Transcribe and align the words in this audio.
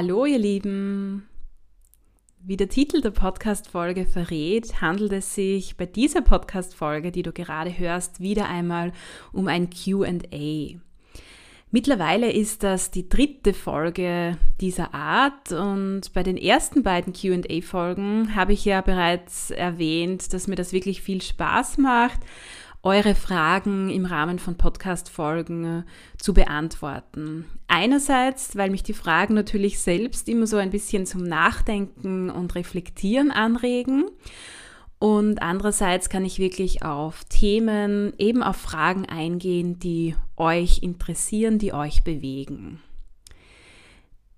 Hallo 0.00 0.26
ihr 0.26 0.38
Lieben! 0.38 1.28
Wie 2.38 2.56
der 2.56 2.68
Titel 2.68 3.00
der 3.00 3.10
Podcast-Folge 3.10 4.06
verrät, 4.06 4.80
handelt 4.80 5.10
es 5.10 5.34
sich 5.34 5.76
bei 5.76 5.86
dieser 5.86 6.20
Podcast-Folge, 6.20 7.10
die 7.10 7.24
du 7.24 7.32
gerade 7.32 7.76
hörst, 7.76 8.20
wieder 8.20 8.48
einmal 8.48 8.92
um 9.32 9.48
ein 9.48 9.70
QA. 9.70 10.78
Mittlerweile 11.72 12.30
ist 12.30 12.62
das 12.62 12.92
die 12.92 13.08
dritte 13.08 13.52
Folge 13.52 14.38
dieser 14.60 14.94
Art 14.94 15.50
und 15.50 16.12
bei 16.14 16.22
den 16.22 16.36
ersten 16.36 16.84
beiden 16.84 17.12
QA-Folgen 17.12 18.36
habe 18.36 18.52
ich 18.52 18.64
ja 18.64 18.82
bereits 18.82 19.50
erwähnt, 19.50 20.32
dass 20.32 20.46
mir 20.46 20.54
das 20.54 20.72
wirklich 20.72 21.02
viel 21.02 21.20
Spaß 21.20 21.76
macht 21.78 22.20
eure 22.82 23.14
Fragen 23.14 23.90
im 23.90 24.04
Rahmen 24.04 24.38
von 24.38 24.56
Podcast-Folgen 24.56 25.64
äh, 25.64 25.82
zu 26.16 26.32
beantworten. 26.32 27.44
Einerseits, 27.66 28.56
weil 28.56 28.70
mich 28.70 28.82
die 28.82 28.94
Fragen 28.94 29.34
natürlich 29.34 29.80
selbst 29.80 30.28
immer 30.28 30.46
so 30.46 30.56
ein 30.56 30.70
bisschen 30.70 31.04
zum 31.04 31.22
Nachdenken 31.22 32.30
und 32.30 32.54
Reflektieren 32.54 33.30
anregen. 33.30 34.04
Und 34.98 35.42
andererseits 35.42 36.08
kann 36.08 36.24
ich 36.24 36.38
wirklich 36.38 36.82
auf 36.82 37.24
Themen, 37.24 38.12
eben 38.18 38.42
auf 38.42 38.56
Fragen 38.56 39.06
eingehen, 39.06 39.78
die 39.78 40.16
euch 40.36 40.82
interessieren, 40.82 41.58
die 41.58 41.72
euch 41.72 42.02
bewegen. 42.02 42.80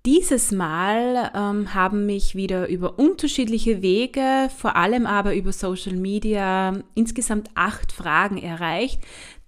Dieses 0.07 0.51
Mal 0.51 1.31
ähm, 1.35 1.75
haben 1.75 2.07
mich 2.07 2.33
wieder 2.33 2.67
über 2.67 2.97
unterschiedliche 2.97 3.83
Wege, 3.83 4.49
vor 4.57 4.75
allem 4.75 5.05
aber 5.05 5.35
über 5.35 5.53
Social 5.53 5.95
Media, 5.95 6.81
insgesamt 6.95 7.51
acht 7.53 7.91
Fragen 7.91 8.41
erreicht, 8.41 8.99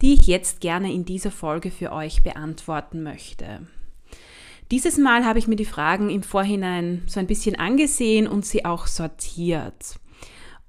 die 0.04 0.14
ich 0.14 0.28
jetzt 0.28 0.62
gerne 0.62 0.94
in 0.94 1.06
dieser 1.06 1.32
Folge 1.32 1.72
für 1.72 1.92
euch 1.92 2.22
beantworten 2.22 3.02
möchte. 3.02 3.66
Dieses 4.70 5.00
Mal 5.00 5.26
habe 5.26 5.40
ich 5.40 5.48
mir 5.48 5.56
die 5.56 5.66
Fragen 5.66 6.12
im 6.12 6.22
Vorhinein 6.22 7.02
so 7.08 7.20
ein 7.20 7.28
bisschen 7.28 7.56
angesehen 7.56 8.28
und 8.28 8.45
sie 8.45 8.64
auch 8.64 8.86
sortiert. 8.86 9.95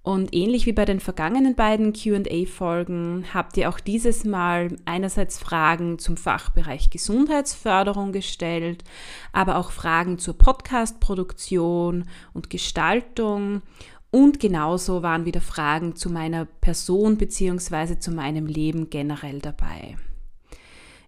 Und 0.04 0.34
ähnlich 0.34 0.66
wie 0.66 0.74
bei 0.74 0.84
den 0.84 1.00
vergangenen 1.00 1.54
beiden 1.54 1.94
QA-Folgen 1.94 3.24
habt 3.32 3.56
ihr 3.56 3.70
auch 3.70 3.80
dieses 3.80 4.26
Mal 4.26 4.76
einerseits 4.84 5.38
Fragen 5.38 5.98
zum 5.98 6.18
Fachbereich 6.18 6.90
Gesundheitsförderung 6.90 8.12
gestellt, 8.12 8.84
aber 9.32 9.56
auch 9.56 9.70
Fragen 9.70 10.18
zur 10.18 10.36
Podcast-Produktion 10.36 12.04
und 12.34 12.50
Gestaltung. 12.50 13.62
Und 14.10 14.40
genauso 14.40 15.02
waren 15.02 15.24
wieder 15.24 15.40
Fragen 15.40 15.96
zu 15.96 16.10
meiner 16.10 16.44
Person 16.44 17.16
bzw. 17.16 17.98
zu 17.98 18.10
meinem 18.10 18.44
Leben 18.44 18.90
generell 18.90 19.38
dabei. 19.38 19.96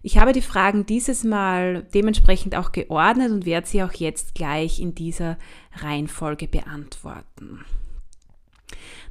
Ich 0.01 0.17
habe 0.17 0.33
die 0.33 0.41
Fragen 0.41 0.87
dieses 0.87 1.23
Mal 1.23 1.83
dementsprechend 1.93 2.55
auch 2.55 2.71
geordnet 2.71 3.31
und 3.31 3.45
werde 3.45 3.67
sie 3.67 3.83
auch 3.83 3.93
jetzt 3.93 4.33
gleich 4.33 4.79
in 4.79 4.95
dieser 4.95 5.37
Reihenfolge 5.75 6.47
beantworten. 6.47 7.63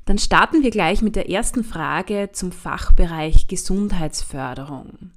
Dann 0.07 0.19
starten 0.19 0.63
wir 0.63 0.71
gleich 0.71 1.03
mit 1.03 1.17
der 1.17 1.29
ersten 1.29 1.65
Frage 1.65 2.31
zum 2.33 2.53
Fachbereich 2.53 3.49
Gesundheitsförderung. 3.49 5.11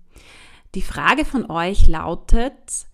Die 0.76 0.82
Frage 0.82 1.26
von 1.26 1.50
euch 1.50 1.88
lautet, 1.88 2.88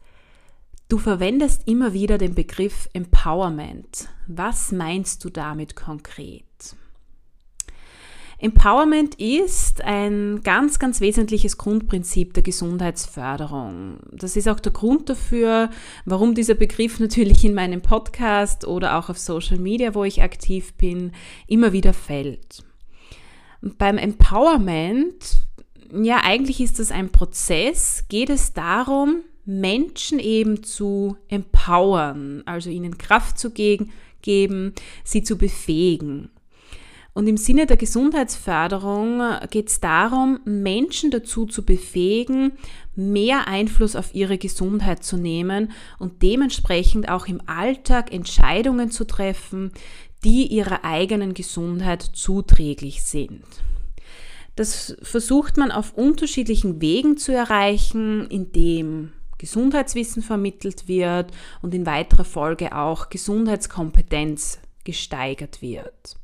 du 0.89 0.97
verwendest 0.97 1.67
immer 1.67 1.93
wieder 1.93 2.17
den 2.17 2.35
Begriff 2.35 2.89
Empowerment. 2.93 4.09
Was 4.27 4.73
meinst 4.73 5.23
du 5.23 5.29
damit 5.29 5.77
konkret? 5.77 6.43
Empowerment 8.37 9.15
ist 9.15 9.81
ein 9.81 10.41
ganz, 10.43 10.77
ganz 10.77 10.99
wesentliches 10.99 11.57
Grundprinzip 11.57 12.33
der 12.33 12.43
Gesundheitsförderung. 12.43 13.99
Das 14.11 14.35
ist 14.35 14.49
auch 14.49 14.59
der 14.59 14.73
Grund 14.73 15.09
dafür, 15.09 15.69
warum 16.05 16.35
dieser 16.35 16.55
Begriff 16.55 16.99
natürlich 16.99 17.45
in 17.45 17.53
meinem 17.53 17.81
Podcast 17.81 18.67
oder 18.67 18.97
auch 18.97 19.09
auf 19.09 19.17
Social 19.17 19.57
Media, 19.57 19.95
wo 19.95 20.03
ich 20.03 20.21
aktiv 20.21 20.73
bin, 20.73 21.11
immer 21.47 21.71
wieder 21.71 21.93
fällt. 21.93 22.63
beim 23.61 23.97
Empowerment, 23.97 25.37
ja, 25.93 26.21
eigentlich 26.23 26.59
ist 26.59 26.79
das 26.79 26.91
ein 26.91 27.11
Prozess, 27.11 28.05
geht 28.09 28.29
es 28.29 28.53
darum, 28.53 29.21
Menschen 29.45 30.19
eben 30.19 30.63
zu 30.63 31.17
empowern, 31.29 32.43
also 32.45 32.69
ihnen 32.69 32.97
Kraft 32.97 33.37
zu 33.39 33.51
geben, 33.51 34.73
sie 35.03 35.23
zu 35.23 35.37
befähigen. 35.37 36.29
Und 37.15 37.27
im 37.27 37.37
Sinne 37.37 37.65
der 37.65 37.77
Gesundheitsförderung 37.77 39.21
geht 39.49 39.69
es 39.69 39.79
darum, 39.79 40.41
Menschen 40.43 41.11
dazu 41.11 41.45
zu 41.45 41.63
befähigen, 41.63 42.51
mehr 42.93 43.47
Einfluss 43.47 43.95
auf 43.95 44.13
ihre 44.13 44.37
Gesundheit 44.37 45.05
zu 45.05 45.15
nehmen 45.15 45.71
und 45.97 46.21
dementsprechend 46.21 47.07
auch 47.07 47.27
im 47.27 47.39
Alltag 47.45 48.13
Entscheidungen 48.13 48.91
zu 48.91 49.05
treffen, 49.05 49.71
die 50.25 50.47
ihrer 50.47 50.83
eigenen 50.83 51.33
Gesundheit 51.33 52.01
zuträglich 52.01 53.01
sind. 53.03 53.45
Das 54.57 54.97
versucht 55.01 55.55
man 55.55 55.71
auf 55.71 55.93
unterschiedlichen 55.93 56.81
Wegen 56.81 57.15
zu 57.15 57.31
erreichen, 57.31 58.27
indem 58.27 59.13
Gesundheitswissen 59.37 60.21
vermittelt 60.21 60.89
wird 60.89 61.31
und 61.61 61.73
in 61.73 61.85
weiterer 61.85 62.25
Folge 62.25 62.75
auch 62.75 63.07
Gesundheitskompetenz 63.07 64.59
gesteigert 64.83 65.61
wird. 65.61 66.17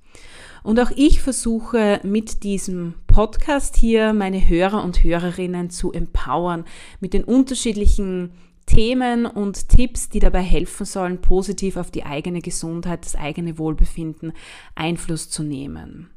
Und 0.64 0.80
auch 0.80 0.92
ich 0.96 1.22
versuche 1.22 2.00
mit 2.04 2.44
diesem 2.44 2.94
Podcast 3.08 3.76
hier 3.76 4.14
meine 4.14 4.48
Hörer 4.48 4.84
und 4.84 5.04
Hörerinnen 5.04 5.70
zu 5.70 5.92
empowern 5.92 6.66
mit 7.00 7.14
den 7.14 7.24
unterschiedlichen 7.24 8.32
Themen 8.68 9.26
und 9.26 9.70
Tipps, 9.70 10.10
die 10.10 10.20
dabei 10.20 10.42
helfen 10.42 10.86
sollen, 10.86 11.20
positiv 11.20 11.78
auf 11.78 11.92
die 11.92 12.06
eigene 12.06 12.42
Gesundheit, 12.42 13.06
das 13.06 13.16
eigene 13.16 13.58
Wohlbefinden 13.58 14.34
Einfluss 14.76 15.30
zu 15.30 15.44
nehmen. 15.44 16.10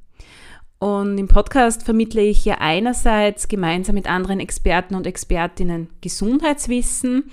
Und 0.78 1.16
im 1.16 1.28
Podcast 1.28 1.82
vermittle 1.82 2.22
ich 2.22 2.44
ja 2.44 2.56
einerseits 2.60 3.48
gemeinsam 3.48 3.94
mit 3.94 4.06
anderen 4.06 4.38
Experten 4.38 4.94
und 4.94 5.06
Expertinnen 5.06 5.88
Gesundheitswissen. 6.02 7.30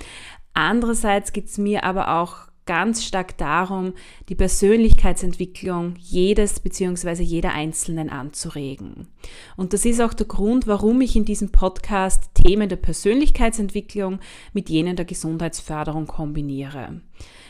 Andererseits 0.53 1.33
geht 1.33 1.47
es 1.47 1.57
mir 1.57 1.83
aber 1.83 2.21
auch 2.21 2.47
ganz 2.71 3.03
stark 3.03 3.37
darum, 3.37 3.95
die 4.29 4.35
Persönlichkeitsentwicklung 4.35 5.95
jedes 5.99 6.61
bzw. 6.61 7.21
jeder 7.21 7.51
Einzelnen 7.51 8.09
anzuregen. 8.09 9.09
Und 9.57 9.73
das 9.73 9.83
ist 9.83 9.99
auch 9.99 10.13
der 10.13 10.25
Grund, 10.25 10.67
warum 10.67 11.01
ich 11.01 11.17
in 11.17 11.25
diesem 11.25 11.51
Podcast 11.51 12.33
Themen 12.33 12.69
der 12.69 12.77
Persönlichkeitsentwicklung 12.77 14.19
mit 14.53 14.69
jenen 14.69 14.95
der 14.95 15.03
Gesundheitsförderung 15.03 16.07
kombiniere. 16.07 17.01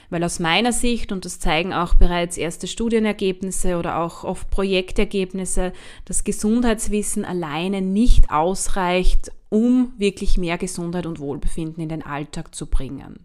Weil 0.10 0.24
aus 0.24 0.40
meiner 0.40 0.74
Sicht, 0.74 1.12
und 1.12 1.24
das 1.24 1.40
zeigen 1.40 1.72
auch 1.72 1.94
bereits 1.94 2.36
erste 2.36 2.66
Studienergebnisse 2.66 3.78
oder 3.78 4.00
auch 4.00 4.24
oft 4.24 4.50
Projektergebnisse, 4.50 5.72
das 6.06 6.24
Gesundheitswissen 6.24 7.26
alleine 7.26 7.84
nicht 7.84 8.32
ausreicht, 8.32 9.32
um 9.50 9.94
wirklich 10.00 10.40
mehr 10.40 10.58
Gesundheit 10.58 11.06
und 11.06 11.20
Wohlbefinden 11.20 11.84
in 11.84 11.90
den 11.90 12.04
Alltag 12.04 12.56
zu 12.56 12.66
bringen. 12.66 13.20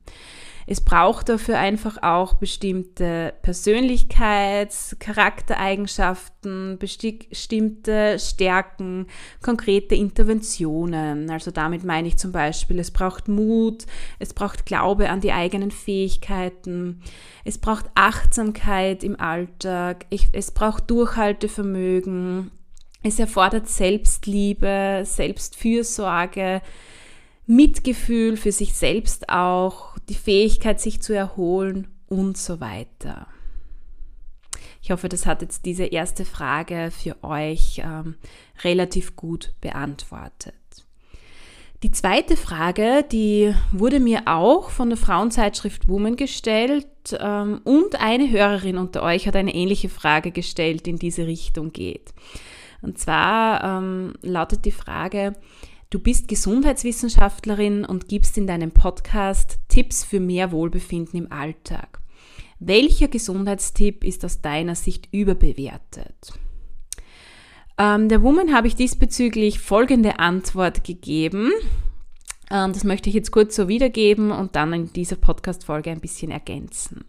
Es 0.68 0.80
braucht 0.80 1.28
dafür 1.28 1.58
einfach 1.58 2.02
auch 2.02 2.34
bestimmte 2.34 3.32
Persönlichkeits-, 3.42 4.96
Charaktereigenschaften, 4.98 6.78
bestimmte 6.78 8.18
Stärken, 8.18 9.06
konkrete 9.42 9.94
Interventionen. 9.94 11.30
Also 11.30 11.52
damit 11.52 11.84
meine 11.84 12.08
ich 12.08 12.16
zum 12.16 12.32
Beispiel, 12.32 12.80
es 12.80 12.90
braucht 12.90 13.28
Mut, 13.28 13.86
es 14.18 14.34
braucht 14.34 14.66
Glaube 14.66 15.08
an 15.08 15.20
die 15.20 15.32
eigenen 15.32 15.70
Fähigkeiten, 15.70 17.00
es 17.44 17.58
braucht 17.58 17.86
Achtsamkeit 17.94 19.04
im 19.04 19.20
Alltag, 19.20 20.06
es 20.32 20.50
braucht 20.50 20.90
Durchhaltevermögen, 20.90 22.50
Es 23.02 23.20
erfordert 23.20 23.68
Selbstliebe, 23.68 25.02
Selbstfürsorge, 25.04 26.60
Mitgefühl 27.46 28.36
für 28.36 28.52
sich 28.52 28.74
selbst 28.74 29.28
auch, 29.28 29.96
die 30.08 30.14
Fähigkeit, 30.14 30.80
sich 30.80 31.00
zu 31.00 31.12
erholen 31.12 31.88
und 32.08 32.36
so 32.36 32.60
weiter. 32.60 33.26
Ich 34.82 34.90
hoffe, 34.90 35.08
das 35.08 35.26
hat 35.26 35.42
jetzt 35.42 35.64
diese 35.64 35.84
erste 35.84 36.24
Frage 36.24 36.90
für 36.92 37.22
euch 37.24 37.82
ähm, 37.84 38.14
relativ 38.62 39.16
gut 39.16 39.52
beantwortet. 39.60 40.54
Die 41.82 41.90
zweite 41.90 42.36
Frage, 42.36 43.04
die 43.10 43.54
wurde 43.70 44.00
mir 44.00 44.22
auch 44.26 44.70
von 44.70 44.88
der 44.88 44.96
Frauenzeitschrift 44.96 45.88
Woman 45.88 46.16
gestellt 46.16 46.86
ähm, 47.18 47.60
und 47.64 48.00
eine 48.00 48.30
Hörerin 48.30 48.78
unter 48.78 49.02
euch 49.02 49.26
hat 49.26 49.36
eine 49.36 49.54
ähnliche 49.54 49.88
Frage 49.88 50.30
gestellt, 50.30 50.86
die 50.86 50.90
in 50.90 50.98
diese 50.98 51.26
Richtung 51.26 51.72
geht. 51.72 52.14
Und 52.80 52.98
zwar 52.98 53.62
ähm, 53.62 54.14
lautet 54.22 54.64
die 54.64 54.70
Frage, 54.70 55.34
du 55.90 55.98
bist 55.98 56.28
Gesundheitswissenschaftlerin 56.28 57.84
und 57.84 58.08
gibst 58.08 58.38
in 58.38 58.46
deinem 58.46 58.70
Podcast 58.70 59.58
Tipps 59.68 60.04
für 60.04 60.20
mehr 60.20 60.52
Wohlbefinden 60.52 61.18
im 61.18 61.32
Alltag. 61.32 62.00
Welcher 62.58 63.08
Gesundheitstipp 63.08 64.02
ist 64.02 64.24
aus 64.24 64.40
deiner 64.40 64.74
Sicht 64.74 65.08
überbewertet? 65.12 66.32
Ähm, 67.78 68.08
der 68.08 68.22
Woman 68.22 68.54
habe 68.54 68.68
ich 68.68 68.74
diesbezüglich 68.74 69.58
folgende 69.58 70.18
Antwort 70.18 70.84
gegeben. 70.84 71.52
Ähm, 72.50 72.72
das 72.72 72.84
möchte 72.84 73.10
ich 73.10 73.14
jetzt 73.14 73.30
kurz 73.30 73.54
so 73.54 73.68
wiedergeben 73.68 74.30
und 74.30 74.56
dann 74.56 74.72
in 74.72 74.92
dieser 74.92 75.16
Podcast-Folge 75.16 75.90
ein 75.90 76.00
bisschen 76.00 76.30
ergänzen. 76.30 77.04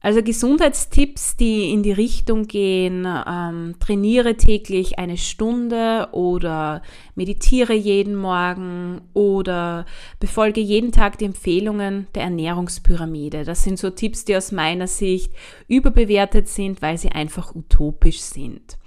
Also 0.00 0.22
Gesundheitstipps, 0.22 1.36
die 1.36 1.72
in 1.72 1.82
die 1.82 1.92
Richtung 1.92 2.46
gehen, 2.46 3.04
ähm, 3.04 3.74
trainiere 3.80 4.36
täglich 4.36 4.98
eine 4.98 5.16
Stunde 5.16 6.08
oder 6.12 6.82
meditiere 7.16 7.74
jeden 7.74 8.14
Morgen 8.14 9.00
oder 9.12 9.86
befolge 10.20 10.60
jeden 10.60 10.92
Tag 10.92 11.18
die 11.18 11.24
Empfehlungen 11.24 12.06
der 12.14 12.22
Ernährungspyramide. 12.22 13.44
Das 13.44 13.64
sind 13.64 13.78
so 13.78 13.90
Tipps, 13.90 14.24
die 14.24 14.36
aus 14.36 14.52
meiner 14.52 14.86
Sicht 14.86 15.32
überbewertet 15.66 16.46
sind, 16.48 16.80
weil 16.80 16.96
sie 16.96 17.10
einfach 17.10 17.56
utopisch 17.56 18.20
sind. 18.20 18.78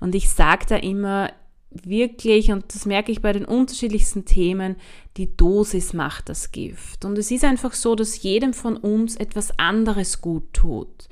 Und 0.00 0.14
ich 0.14 0.28
sage 0.28 0.66
da 0.68 0.76
immer, 0.76 1.30
wirklich, 1.70 2.50
und 2.50 2.74
das 2.74 2.86
merke 2.86 3.12
ich 3.12 3.20
bei 3.20 3.32
den 3.32 3.44
unterschiedlichsten 3.44 4.24
Themen, 4.24 4.76
die 5.16 5.36
Dosis 5.36 5.92
macht 5.92 6.28
das 6.28 6.52
Gift. 6.52 7.04
Und 7.04 7.18
es 7.18 7.30
ist 7.30 7.44
einfach 7.44 7.74
so, 7.74 7.94
dass 7.94 8.22
jedem 8.22 8.54
von 8.54 8.76
uns 8.76 9.16
etwas 9.16 9.58
anderes 9.58 10.20
gut 10.20 10.52
tut. 10.52 11.08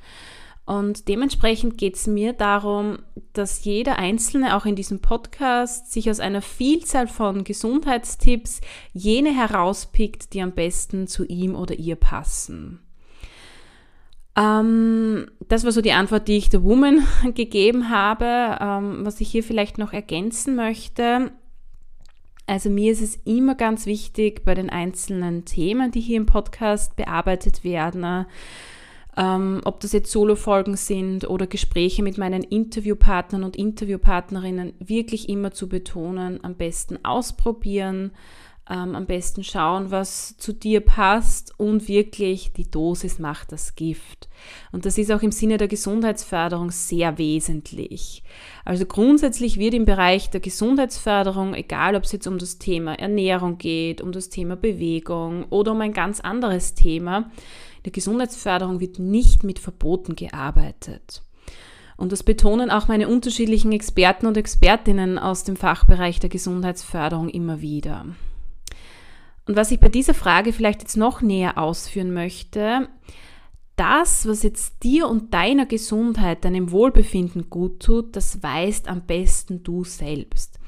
Und 0.64 1.06
dementsprechend 1.06 1.78
geht 1.78 1.94
es 1.94 2.08
mir 2.08 2.32
darum, 2.32 2.98
dass 3.32 3.64
jeder 3.64 3.98
Einzelne 3.98 4.56
auch 4.56 4.66
in 4.66 4.74
diesem 4.74 5.00
Podcast 5.00 5.92
sich 5.92 6.10
aus 6.10 6.18
einer 6.18 6.42
Vielzahl 6.42 7.06
von 7.06 7.44
Gesundheitstipps 7.44 8.60
jene 8.92 9.32
herauspickt, 9.32 10.32
die 10.32 10.42
am 10.42 10.52
besten 10.52 11.06
zu 11.06 11.24
ihm 11.24 11.54
oder 11.54 11.78
ihr 11.78 11.94
passen. 11.94 12.80
Ähm, 14.36 15.30
das 15.48 15.64
war 15.64 15.72
so 15.72 15.80
die 15.80 15.92
Antwort, 15.92 16.28
die 16.28 16.36
ich 16.36 16.48
der 16.48 16.62
Woman 16.62 17.06
gegeben 17.34 17.88
habe. 17.88 18.58
Ähm, 18.60 19.06
was 19.06 19.20
ich 19.20 19.28
hier 19.28 19.42
vielleicht 19.42 19.78
noch 19.78 19.92
ergänzen 19.92 20.56
möchte. 20.56 21.32
Also 22.46 22.70
mir 22.70 22.92
ist 22.92 23.02
es 23.02 23.16
immer 23.24 23.56
ganz 23.56 23.86
wichtig 23.86 24.44
bei 24.44 24.54
den 24.54 24.70
einzelnen 24.70 25.44
Themen, 25.44 25.90
die 25.90 26.00
hier 26.00 26.16
im 26.16 26.26
Podcast 26.26 26.94
bearbeitet 26.94 27.64
werden, 27.64 28.26
ähm, 29.16 29.62
ob 29.64 29.80
das 29.80 29.92
jetzt 29.92 30.12
Solo-Folgen 30.12 30.76
sind 30.76 31.28
oder 31.28 31.48
Gespräche 31.48 32.04
mit 32.04 32.18
meinen 32.18 32.44
Interviewpartnern 32.44 33.42
und 33.42 33.56
Interviewpartnerinnen, 33.56 34.74
wirklich 34.78 35.28
immer 35.28 35.50
zu 35.50 35.68
betonen, 35.68 36.38
am 36.44 36.54
besten 36.54 37.04
ausprobieren, 37.04 38.12
ähm, 38.68 38.94
am 38.96 39.06
besten 39.06 39.44
schauen, 39.44 39.90
was 39.90 40.36
zu 40.38 40.52
dir 40.52 40.80
passt 40.80 41.54
und 41.58 41.88
wirklich 41.88 42.52
die 42.52 42.70
Dosis 42.70 43.18
macht 43.18 43.52
das 43.52 43.76
Gift. 43.76 44.28
Und 44.72 44.86
das 44.86 44.98
ist 44.98 45.12
auch 45.12 45.22
im 45.22 45.32
Sinne 45.32 45.56
der 45.56 45.68
Gesundheitsförderung 45.68 46.70
sehr 46.70 47.18
wesentlich. 47.18 48.22
Also 48.64 48.84
grundsätzlich 48.84 49.58
wird 49.58 49.74
im 49.74 49.84
Bereich 49.84 50.30
der 50.30 50.40
Gesundheitsförderung, 50.40 51.54
egal 51.54 51.94
ob 51.94 52.04
es 52.04 52.12
jetzt 52.12 52.26
um 52.26 52.38
das 52.38 52.58
Thema 52.58 52.98
Ernährung 52.98 53.58
geht, 53.58 54.00
um 54.00 54.12
das 54.12 54.28
Thema 54.28 54.56
Bewegung 54.56 55.44
oder 55.50 55.72
um 55.72 55.80
ein 55.80 55.92
ganz 55.92 56.20
anderes 56.20 56.74
Thema, 56.74 57.30
der 57.84 57.92
Gesundheitsförderung 57.92 58.80
wird 58.80 58.98
nicht 58.98 59.44
mit 59.44 59.60
Verboten 59.60 60.16
gearbeitet. 60.16 61.22
Und 61.96 62.12
das 62.12 62.22
betonen 62.22 62.70
auch 62.70 62.88
meine 62.88 63.08
unterschiedlichen 63.08 63.72
Experten 63.72 64.26
und 64.26 64.36
Expertinnen 64.36 65.18
aus 65.18 65.44
dem 65.44 65.56
Fachbereich 65.56 66.20
der 66.20 66.28
Gesundheitsförderung 66.28 67.28
immer 67.28 67.60
wieder. 67.60 68.06
Und 69.46 69.56
was 69.56 69.70
ich 69.70 69.80
bei 69.80 69.88
dieser 69.88 70.14
Frage 70.14 70.52
vielleicht 70.52 70.82
jetzt 70.82 70.96
noch 70.96 71.22
näher 71.22 71.56
ausführen 71.56 72.12
möchte, 72.12 72.88
das, 73.76 74.26
was 74.26 74.42
jetzt 74.42 74.82
dir 74.82 75.06
und 75.06 75.34
deiner 75.34 75.66
Gesundheit, 75.66 76.44
deinem 76.44 76.72
Wohlbefinden 76.72 77.50
gut 77.50 77.80
tut, 77.80 78.16
das 78.16 78.42
weißt 78.42 78.88
am 78.88 79.02
besten 79.02 79.62
du 79.62 79.84
selbst. 79.84 80.58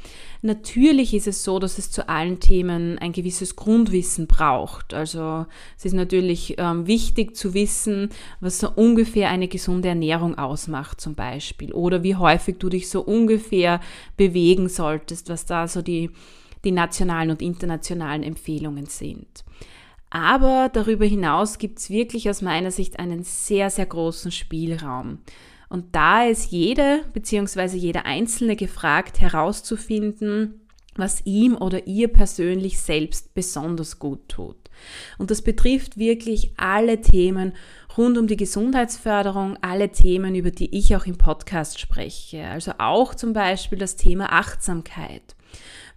Natürlich 0.42 1.14
ist 1.14 1.26
es 1.26 1.42
so, 1.42 1.58
dass 1.58 1.78
es 1.78 1.90
zu 1.90 2.08
allen 2.08 2.38
Themen 2.38 2.98
ein 2.98 3.12
gewisses 3.12 3.56
Grundwissen 3.56 4.26
braucht. 4.26 4.94
Also 4.94 5.46
es 5.76 5.86
ist 5.86 5.94
natürlich 5.94 6.54
ähm, 6.58 6.86
wichtig 6.86 7.34
zu 7.34 7.54
wissen, 7.54 8.10
was 8.40 8.60
so 8.60 8.70
ungefähr 8.70 9.30
eine 9.30 9.48
gesunde 9.48 9.88
Ernährung 9.88 10.36
ausmacht 10.36 11.00
zum 11.00 11.14
Beispiel. 11.14 11.72
Oder 11.72 12.02
wie 12.04 12.14
häufig 12.14 12.58
du 12.58 12.68
dich 12.68 12.88
so 12.88 13.00
ungefähr 13.00 13.80
bewegen 14.16 14.68
solltest, 14.68 15.28
was 15.30 15.46
da 15.46 15.66
so 15.66 15.82
die 15.82 16.10
die 16.64 16.72
nationalen 16.72 17.30
und 17.30 17.42
internationalen 17.42 18.22
Empfehlungen 18.22 18.86
sind. 18.86 19.44
Aber 20.10 20.70
darüber 20.72 21.04
hinaus 21.04 21.58
gibt 21.58 21.78
es 21.78 21.90
wirklich 21.90 22.30
aus 22.30 22.40
meiner 22.40 22.70
Sicht 22.70 22.98
einen 22.98 23.24
sehr, 23.24 23.70
sehr 23.70 23.86
großen 23.86 24.32
Spielraum. 24.32 25.18
Und 25.68 25.94
da 25.94 26.24
ist 26.24 26.50
jede 26.50 27.04
bzw. 27.12 27.76
jeder 27.76 28.06
Einzelne 28.06 28.56
gefragt 28.56 29.20
herauszufinden, 29.20 30.60
was 30.96 31.24
ihm 31.26 31.56
oder 31.56 31.86
ihr 31.86 32.08
persönlich 32.08 32.80
selbst 32.80 33.34
besonders 33.34 33.98
gut 33.98 34.28
tut. 34.28 34.56
Und 35.18 35.30
das 35.30 35.42
betrifft 35.42 35.98
wirklich 35.98 36.52
alle 36.56 37.00
Themen 37.00 37.52
rund 37.96 38.16
um 38.16 38.26
die 38.26 38.36
Gesundheitsförderung, 38.36 39.58
alle 39.60 39.90
Themen, 39.90 40.34
über 40.34 40.50
die 40.50 40.76
ich 40.76 40.94
auch 40.96 41.06
im 41.06 41.18
Podcast 41.18 41.78
spreche. 41.78 42.46
Also 42.46 42.72
auch 42.78 43.14
zum 43.14 43.32
Beispiel 43.32 43.78
das 43.78 43.96
Thema 43.96 44.32
Achtsamkeit. 44.32 45.36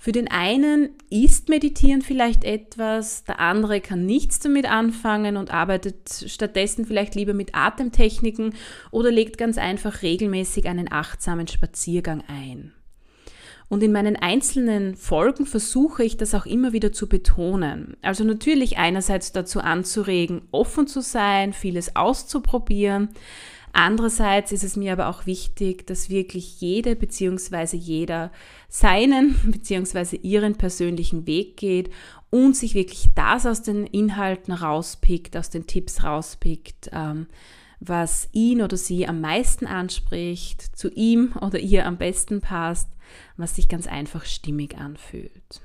Für 0.03 0.11
den 0.11 0.31
einen 0.31 0.89
ist 1.11 1.47
Meditieren 1.49 2.01
vielleicht 2.01 2.43
etwas, 2.43 3.23
der 3.23 3.39
andere 3.39 3.81
kann 3.81 4.03
nichts 4.03 4.39
damit 4.39 4.65
anfangen 4.65 5.37
und 5.37 5.53
arbeitet 5.53 6.25
stattdessen 6.25 6.87
vielleicht 6.87 7.13
lieber 7.13 7.35
mit 7.35 7.53
Atemtechniken 7.53 8.55
oder 8.89 9.11
legt 9.11 9.37
ganz 9.37 9.59
einfach 9.59 10.01
regelmäßig 10.01 10.65
einen 10.65 10.91
achtsamen 10.91 11.47
Spaziergang 11.47 12.23
ein. 12.27 12.73
Und 13.69 13.83
in 13.83 13.91
meinen 13.91 14.15
einzelnen 14.15 14.95
Folgen 14.95 15.45
versuche 15.45 16.03
ich 16.03 16.17
das 16.17 16.33
auch 16.33 16.47
immer 16.47 16.73
wieder 16.73 16.91
zu 16.91 17.07
betonen. 17.07 17.95
Also 18.01 18.23
natürlich 18.23 18.79
einerseits 18.79 19.33
dazu 19.33 19.59
anzuregen, 19.59 20.41
offen 20.49 20.87
zu 20.87 21.01
sein, 21.01 21.53
vieles 21.53 21.95
auszuprobieren, 21.95 23.09
Andererseits 23.73 24.51
ist 24.51 24.63
es 24.63 24.75
mir 24.75 24.93
aber 24.93 25.07
auch 25.07 25.25
wichtig, 25.25 25.87
dass 25.87 26.09
wirklich 26.09 26.59
jede 26.59 26.95
bzw. 26.95 27.77
jeder 27.77 28.31
seinen 28.67 29.35
bzw. 29.51 30.17
ihren 30.17 30.55
persönlichen 30.55 31.25
Weg 31.25 31.57
geht 31.57 31.89
und 32.29 32.55
sich 32.55 32.73
wirklich 32.75 33.09
das 33.15 33.45
aus 33.45 33.61
den 33.61 33.85
Inhalten 33.85 34.53
rauspickt, 34.53 35.37
aus 35.37 35.49
den 35.49 35.67
Tipps 35.67 36.03
rauspickt, 36.03 36.89
ähm, 36.91 37.27
was 37.79 38.29
ihn 38.31 38.61
oder 38.61 38.77
sie 38.77 39.07
am 39.07 39.21
meisten 39.21 39.65
anspricht, 39.65 40.77
zu 40.77 40.89
ihm 40.91 41.33
oder 41.41 41.59
ihr 41.59 41.85
am 41.85 41.97
besten 41.97 42.41
passt, 42.41 42.89
was 43.37 43.55
sich 43.55 43.67
ganz 43.67 43.87
einfach 43.87 44.25
stimmig 44.25 44.77
anfühlt. 44.77 45.61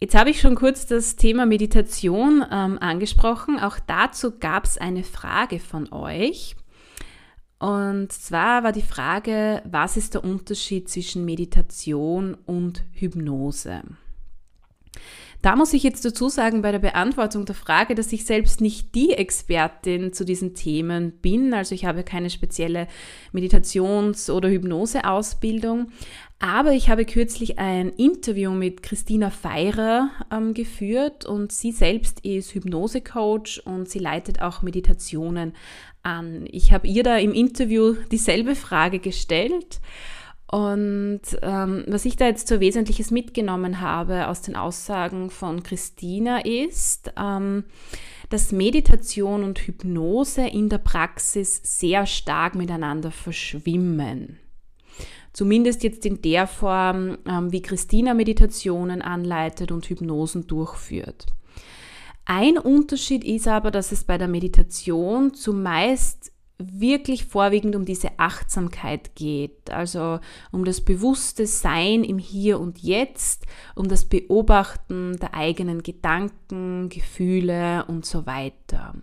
Jetzt 0.00 0.14
habe 0.14 0.30
ich 0.30 0.40
schon 0.40 0.54
kurz 0.54 0.86
das 0.86 1.16
Thema 1.16 1.44
Meditation 1.44 2.44
ähm, 2.50 2.78
angesprochen. 2.78 3.58
Auch 3.58 3.78
dazu 3.84 4.38
gab 4.38 4.64
es 4.64 4.78
eine 4.78 5.02
Frage 5.02 5.58
von 5.58 5.92
euch. 5.92 6.54
Und 7.58 8.12
zwar 8.12 8.62
war 8.62 8.70
die 8.70 8.82
Frage, 8.82 9.60
was 9.64 9.96
ist 9.96 10.14
der 10.14 10.22
Unterschied 10.22 10.88
zwischen 10.88 11.24
Meditation 11.24 12.34
und 12.46 12.84
Hypnose? 12.92 13.82
Da 15.42 15.54
muss 15.54 15.72
ich 15.72 15.84
jetzt 15.84 16.04
dazu 16.04 16.28
sagen, 16.28 16.62
bei 16.62 16.72
der 16.72 16.80
Beantwortung 16.80 17.44
der 17.44 17.54
Frage, 17.54 17.94
dass 17.94 18.12
ich 18.12 18.24
selbst 18.24 18.60
nicht 18.60 18.94
die 18.96 19.12
Expertin 19.12 20.12
zu 20.12 20.24
diesen 20.24 20.54
Themen 20.54 21.12
bin. 21.12 21.54
Also 21.54 21.76
ich 21.76 21.84
habe 21.84 22.02
keine 22.02 22.30
spezielle 22.30 22.88
Meditations- 23.32 24.30
oder 24.30 24.48
Hypnoseausbildung. 24.48 25.92
Aber 26.40 26.72
ich 26.72 26.88
habe 26.88 27.04
kürzlich 27.04 27.58
ein 27.58 27.88
Interview 27.88 28.52
mit 28.52 28.84
Christina 28.84 29.30
Feirer 29.30 30.10
ähm, 30.30 30.54
geführt 30.54 31.26
und 31.26 31.50
sie 31.50 31.72
selbst 31.72 32.24
ist 32.24 32.54
Hypnosecoach 32.54 33.62
und 33.64 33.88
sie 33.88 33.98
leitet 33.98 34.40
auch 34.40 34.62
Meditationen 34.62 35.54
an. 36.04 36.46
Ich 36.48 36.72
habe 36.72 36.86
ihr 36.86 37.02
da 37.02 37.16
im 37.16 37.32
Interview 37.32 37.96
dieselbe 38.12 38.54
Frage 38.54 39.00
gestellt 39.00 39.80
und 40.50 41.20
ähm, 41.42 41.84
was 41.88 42.04
ich 42.06 42.16
da 42.16 42.26
jetzt 42.26 42.48
so 42.48 42.60
Wesentliches 42.60 43.10
mitgenommen 43.10 43.80
habe 43.80 44.28
aus 44.28 44.40
den 44.40 44.56
Aussagen 44.56 45.30
von 45.30 45.62
Christina 45.62 46.38
ist, 46.44 47.12
ähm, 47.18 47.64
dass 48.30 48.52
Meditation 48.52 49.42
und 49.42 49.58
Hypnose 49.58 50.46
in 50.46 50.68
der 50.68 50.78
Praxis 50.78 51.60
sehr 51.64 52.06
stark 52.06 52.54
miteinander 52.54 53.10
verschwimmen. 53.10 54.38
Zumindest 55.32 55.82
jetzt 55.82 56.04
in 56.06 56.22
der 56.22 56.46
Form, 56.46 57.18
ähm, 57.26 57.52
wie 57.52 57.62
Christina 57.62 58.14
Meditationen 58.14 59.02
anleitet 59.02 59.72
und 59.72 59.88
Hypnosen 59.88 60.46
durchführt. 60.46 61.26
Ein 62.24 62.58
Unterschied 62.58 63.24
ist 63.24 63.48
aber, 63.48 63.70
dass 63.70 63.90
es 63.90 64.04
bei 64.04 64.18
der 64.18 64.28
Meditation 64.28 65.32
zumeist 65.32 66.30
wirklich 66.58 67.24
vorwiegend 67.24 67.76
um 67.76 67.84
diese 67.84 68.18
Achtsamkeit 68.18 69.14
geht, 69.14 69.70
also 69.70 70.18
um 70.50 70.64
das 70.64 70.80
bewusste 70.80 71.46
Sein 71.46 72.02
im 72.02 72.18
Hier 72.18 72.58
und 72.58 72.78
Jetzt, 72.80 73.46
um 73.76 73.88
das 73.88 74.04
Beobachten 74.04 75.16
der 75.20 75.34
eigenen 75.34 75.82
Gedanken, 75.82 76.88
Gefühle 76.88 77.84
und 77.86 78.04
so 78.04 78.26
weiter. 78.26 78.94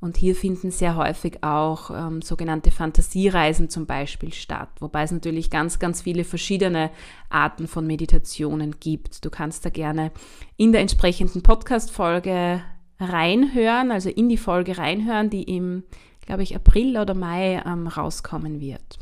Und 0.00 0.16
hier 0.16 0.34
finden 0.34 0.70
sehr 0.70 0.96
häufig 0.96 1.42
auch 1.42 1.90
ähm, 1.90 2.22
sogenannte 2.22 2.70
Fantasiereisen 2.70 3.68
zum 3.68 3.86
Beispiel 3.86 4.32
statt, 4.32 4.68
wobei 4.78 5.02
es 5.02 5.10
natürlich 5.10 5.50
ganz, 5.50 5.78
ganz 5.78 6.02
viele 6.02 6.24
verschiedene 6.24 6.90
Arten 7.30 7.66
von 7.66 7.86
Meditationen 7.86 8.76
gibt. 8.78 9.24
Du 9.24 9.30
kannst 9.30 9.64
da 9.64 9.70
gerne 9.70 10.12
in 10.56 10.72
der 10.72 10.82
entsprechenden 10.82 11.42
Podcast-Folge 11.42 12.62
reinhören, 13.00 13.90
also 13.90 14.08
in 14.08 14.28
die 14.28 14.36
Folge 14.36 14.78
reinhören, 14.78 15.30
die 15.30 15.42
im 15.42 15.82
glaube 16.28 16.42
ich, 16.42 16.54
April 16.54 16.98
oder 16.98 17.14
Mai 17.14 17.62
ähm, 17.66 17.86
rauskommen 17.86 18.60
wird. 18.60 18.98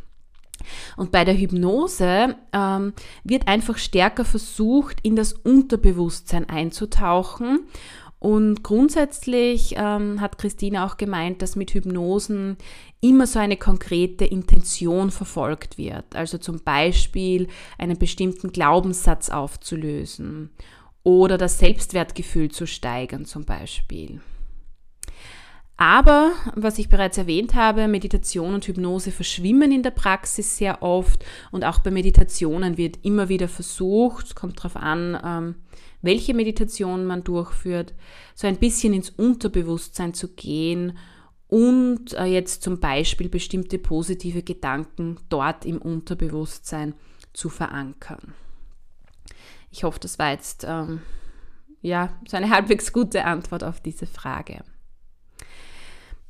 Und 0.96 1.10
bei 1.10 1.24
der 1.24 1.36
Hypnose 1.36 2.36
ähm, 2.52 2.92
wird 3.24 3.48
einfach 3.48 3.78
stärker 3.78 4.24
versucht, 4.24 5.00
in 5.02 5.16
das 5.16 5.32
Unterbewusstsein 5.32 6.48
einzutauchen. 6.48 7.66
Und 8.18 8.62
grundsätzlich 8.62 9.74
ähm, 9.76 10.20
hat 10.20 10.38
Christine 10.38 10.84
auch 10.84 10.96
gemeint, 10.96 11.42
dass 11.42 11.54
mit 11.54 11.74
Hypnosen 11.74 12.56
immer 13.00 13.26
so 13.26 13.38
eine 13.38 13.56
konkrete 13.56 14.24
Intention 14.24 15.10
verfolgt 15.10 15.76
wird. 15.76 16.16
Also 16.16 16.38
zum 16.38 16.60
Beispiel 16.62 17.48
einen 17.78 17.98
bestimmten 17.98 18.52
Glaubenssatz 18.52 19.28
aufzulösen 19.28 20.50
oder 21.02 21.38
das 21.38 21.58
Selbstwertgefühl 21.58 22.50
zu 22.50 22.66
steigern 22.66 23.26
zum 23.26 23.44
Beispiel. 23.44 24.20
Aber, 25.76 26.32
was 26.54 26.78
ich 26.78 26.88
bereits 26.88 27.18
erwähnt 27.18 27.54
habe, 27.54 27.86
Meditation 27.86 28.54
und 28.54 28.66
Hypnose 28.66 29.10
verschwimmen 29.10 29.70
in 29.70 29.82
der 29.82 29.90
Praxis 29.90 30.56
sehr 30.56 30.82
oft 30.82 31.22
und 31.50 31.64
auch 31.64 31.80
bei 31.80 31.90
Meditationen 31.90 32.78
wird 32.78 33.04
immer 33.04 33.28
wieder 33.28 33.46
versucht, 33.46 34.34
kommt 34.34 34.58
darauf 34.58 34.76
an, 34.76 35.20
ähm, 35.22 35.54
welche 36.06 36.34
Meditation 36.34 37.04
man 37.04 37.24
durchführt, 37.24 37.94
so 38.34 38.46
ein 38.46 38.56
bisschen 38.56 38.94
ins 38.94 39.10
Unterbewusstsein 39.10 40.14
zu 40.14 40.28
gehen 40.28 40.96
und 41.48 42.14
äh, 42.14 42.24
jetzt 42.24 42.62
zum 42.62 42.80
Beispiel 42.80 43.28
bestimmte 43.28 43.78
positive 43.78 44.42
Gedanken 44.42 45.18
dort 45.28 45.64
im 45.64 45.78
Unterbewusstsein 45.78 46.94
zu 47.32 47.48
verankern. 47.48 48.34
Ich 49.70 49.84
hoffe, 49.84 50.00
das 50.00 50.18
war 50.18 50.30
jetzt 50.30 50.64
ähm, 50.66 51.02
ja 51.82 52.18
so 52.26 52.36
eine 52.36 52.50
halbwegs 52.54 52.92
gute 52.92 53.24
Antwort 53.24 53.62
auf 53.62 53.80
diese 53.80 54.06
Frage. 54.06 54.64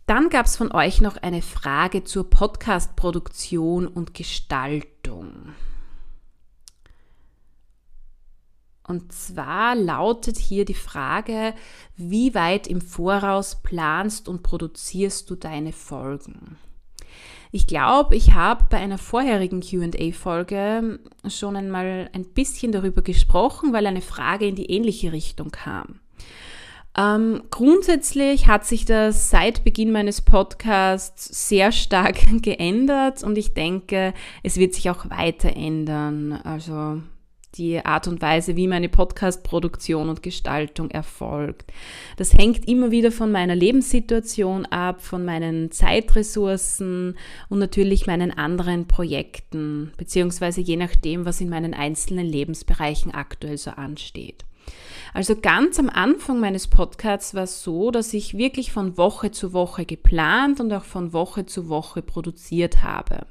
Dann 0.06 0.28
gab 0.28 0.46
es 0.46 0.56
von 0.56 0.70
euch 0.70 1.00
noch 1.00 1.16
eine 1.16 1.42
Frage 1.42 2.04
zur 2.04 2.30
Podcast-Produktion 2.30 3.88
und 3.88 4.14
Gestaltung. 4.14 5.54
Und 8.86 9.12
zwar 9.12 9.74
lautet 9.74 10.38
hier 10.38 10.64
die 10.64 10.74
Frage, 10.74 11.54
wie 11.96 12.34
weit 12.34 12.66
im 12.66 12.80
Voraus 12.80 13.62
planst 13.62 14.28
und 14.28 14.42
produzierst 14.42 15.28
du 15.28 15.34
deine 15.34 15.72
Folgen? 15.72 16.56
Ich 17.52 17.66
glaube, 17.66 18.16
ich 18.16 18.34
habe 18.34 18.66
bei 18.68 18.76
einer 18.76 18.98
vorherigen 18.98 19.60
QA-Folge 19.60 21.00
schon 21.28 21.56
einmal 21.56 22.10
ein 22.12 22.24
bisschen 22.24 22.70
darüber 22.70 23.02
gesprochen, 23.02 23.72
weil 23.72 23.86
eine 23.86 24.02
Frage 24.02 24.46
in 24.46 24.56
die 24.56 24.70
ähnliche 24.70 25.12
Richtung 25.12 25.50
kam. 25.50 26.00
Ähm, 26.98 27.42
grundsätzlich 27.50 28.46
hat 28.46 28.64
sich 28.64 28.84
das 28.84 29.30
seit 29.30 29.64
Beginn 29.64 29.92
meines 29.92 30.22
Podcasts 30.22 31.48
sehr 31.48 31.70
stark 31.72 32.16
geändert 32.42 33.22
und 33.22 33.36
ich 33.36 33.52
denke, 33.52 34.14
es 34.42 34.56
wird 34.56 34.74
sich 34.74 34.90
auch 34.90 35.10
weiter 35.10 35.54
ändern. 35.54 36.32
Also 36.32 37.02
die 37.54 37.84
Art 37.84 38.06
und 38.08 38.20
Weise, 38.20 38.56
wie 38.56 38.68
meine 38.68 38.88
Podcast-Produktion 38.88 40.08
und 40.08 40.22
Gestaltung 40.22 40.90
erfolgt. 40.90 41.72
Das 42.16 42.34
hängt 42.34 42.68
immer 42.68 42.90
wieder 42.90 43.12
von 43.12 43.32
meiner 43.32 43.54
Lebenssituation 43.54 44.66
ab, 44.66 45.02
von 45.02 45.24
meinen 45.24 45.70
Zeitressourcen 45.70 47.16
und 47.48 47.58
natürlich 47.58 48.06
meinen 48.06 48.36
anderen 48.36 48.88
Projekten, 48.88 49.92
beziehungsweise 49.96 50.60
je 50.60 50.76
nachdem, 50.76 51.24
was 51.24 51.40
in 51.40 51.48
meinen 51.48 51.74
einzelnen 51.74 52.26
Lebensbereichen 52.26 53.14
aktuell 53.14 53.58
so 53.58 53.70
ansteht. 53.70 54.44
Also 55.14 55.36
ganz 55.36 55.78
am 55.78 55.88
Anfang 55.88 56.40
meines 56.40 56.66
Podcasts 56.66 57.34
war 57.34 57.44
es 57.44 57.62
so, 57.62 57.90
dass 57.90 58.12
ich 58.12 58.36
wirklich 58.36 58.72
von 58.72 58.98
Woche 58.98 59.30
zu 59.30 59.52
Woche 59.52 59.86
geplant 59.86 60.60
und 60.60 60.72
auch 60.72 60.84
von 60.84 61.12
Woche 61.12 61.46
zu 61.46 61.68
Woche 61.68 62.02
produziert 62.02 62.82
habe. 62.82 63.26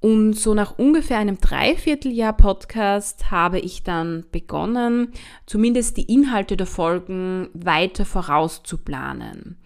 Und 0.00 0.32
so 0.32 0.54
nach 0.54 0.78
ungefähr 0.78 1.18
einem 1.18 1.38
Dreivierteljahr 1.38 2.32
Podcast 2.32 3.30
habe 3.30 3.58
ich 3.58 3.82
dann 3.82 4.24
begonnen, 4.32 5.12
zumindest 5.46 5.98
die 5.98 6.12
Inhalte 6.12 6.56
der 6.56 6.66
Folgen 6.66 7.48
weiter 7.52 8.06
vorauszuplanen. 8.06 9.58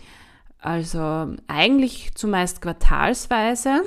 Also 0.59 1.35
eigentlich 1.47 2.15
zumeist 2.15 2.61
quartalsweise 2.61 3.83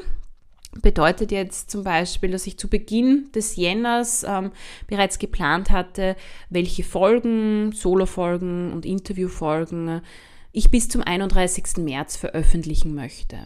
Bedeutet 0.82 1.32
jetzt 1.32 1.72
zum 1.72 1.84
Beispiel, 1.84 2.32
dass 2.32 2.46
ich 2.46 2.58
zu 2.58 2.70
Beginn 2.70 3.32
des 3.34 3.56
Jänners 3.56 4.24
ähm, 4.28 4.52
bereits 4.86 5.18
geplant 5.18 5.72
hatte, 5.72 6.16
welche 6.50 6.84
Folgen, 6.84 7.72
Solo-Folgen 7.72 8.74
und 8.74 8.86
Interview-Folgen 8.86 10.02
ich 10.52 10.72
bis 10.72 10.90
zum 10.90 11.02
31. 11.04 11.78
März 11.78 12.18
veröffentlichen 12.18 12.96
möchte. 12.96 13.38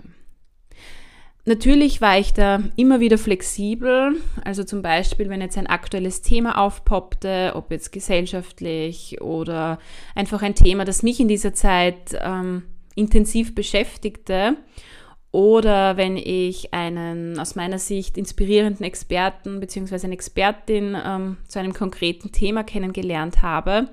Natürlich 1.45 2.01
war 2.01 2.19
ich 2.19 2.33
da 2.33 2.61
immer 2.75 2.99
wieder 2.99 3.17
flexibel, 3.17 4.15
also 4.43 4.63
zum 4.63 4.83
Beispiel, 4.83 5.27
wenn 5.29 5.41
jetzt 5.41 5.57
ein 5.57 5.65
aktuelles 5.65 6.21
Thema 6.21 6.59
aufpoppte, 6.59 7.53
ob 7.55 7.71
jetzt 7.71 7.91
gesellschaftlich 7.91 9.21
oder 9.21 9.79
einfach 10.13 10.43
ein 10.43 10.53
Thema, 10.53 10.85
das 10.85 11.01
mich 11.01 11.19
in 11.19 11.27
dieser 11.27 11.53
Zeit 11.53 12.15
ähm, 12.19 12.63
intensiv 12.95 13.55
beschäftigte. 13.55 14.55
Oder 15.31 15.95
wenn 15.95 16.17
ich 16.17 16.73
einen 16.73 17.39
aus 17.39 17.55
meiner 17.55 17.79
Sicht 17.79 18.17
inspirierenden 18.17 18.85
Experten 18.85 19.61
bzw. 19.61 20.05
eine 20.05 20.13
Expertin 20.13 20.97
ähm, 21.03 21.37
zu 21.47 21.57
einem 21.57 21.73
konkreten 21.73 22.33
Thema 22.33 22.63
kennengelernt 22.63 23.41
habe. 23.41 23.87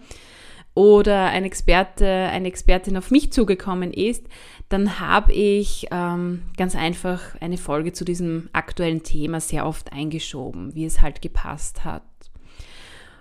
Oder 0.75 1.27
ein 1.27 1.45
Experte, 1.45 2.07
eine 2.07 2.49
Expertin 2.49 2.97
auf 2.97 3.11
mich 3.11 3.33
zugekommen 3.33 3.93
ist, 3.93 4.27
dann 4.69 5.01
habe 5.01 5.33
ich 5.33 5.87
ähm, 5.91 6.43
ganz 6.57 6.77
einfach 6.77 7.41
eine 7.41 7.57
Folge 7.57 7.93
zu 7.93 8.05
diesem 8.05 8.51
aktuellen 8.53 9.03
Thema 9.03 9.41
sehr 9.41 9.67
oft 9.67 9.93
eingeschoben, 9.93 10.75
wie 10.75 10.85
es 10.85 11.01
halt 11.01 11.23
gepasst 11.23 11.85
hat. 11.85 12.03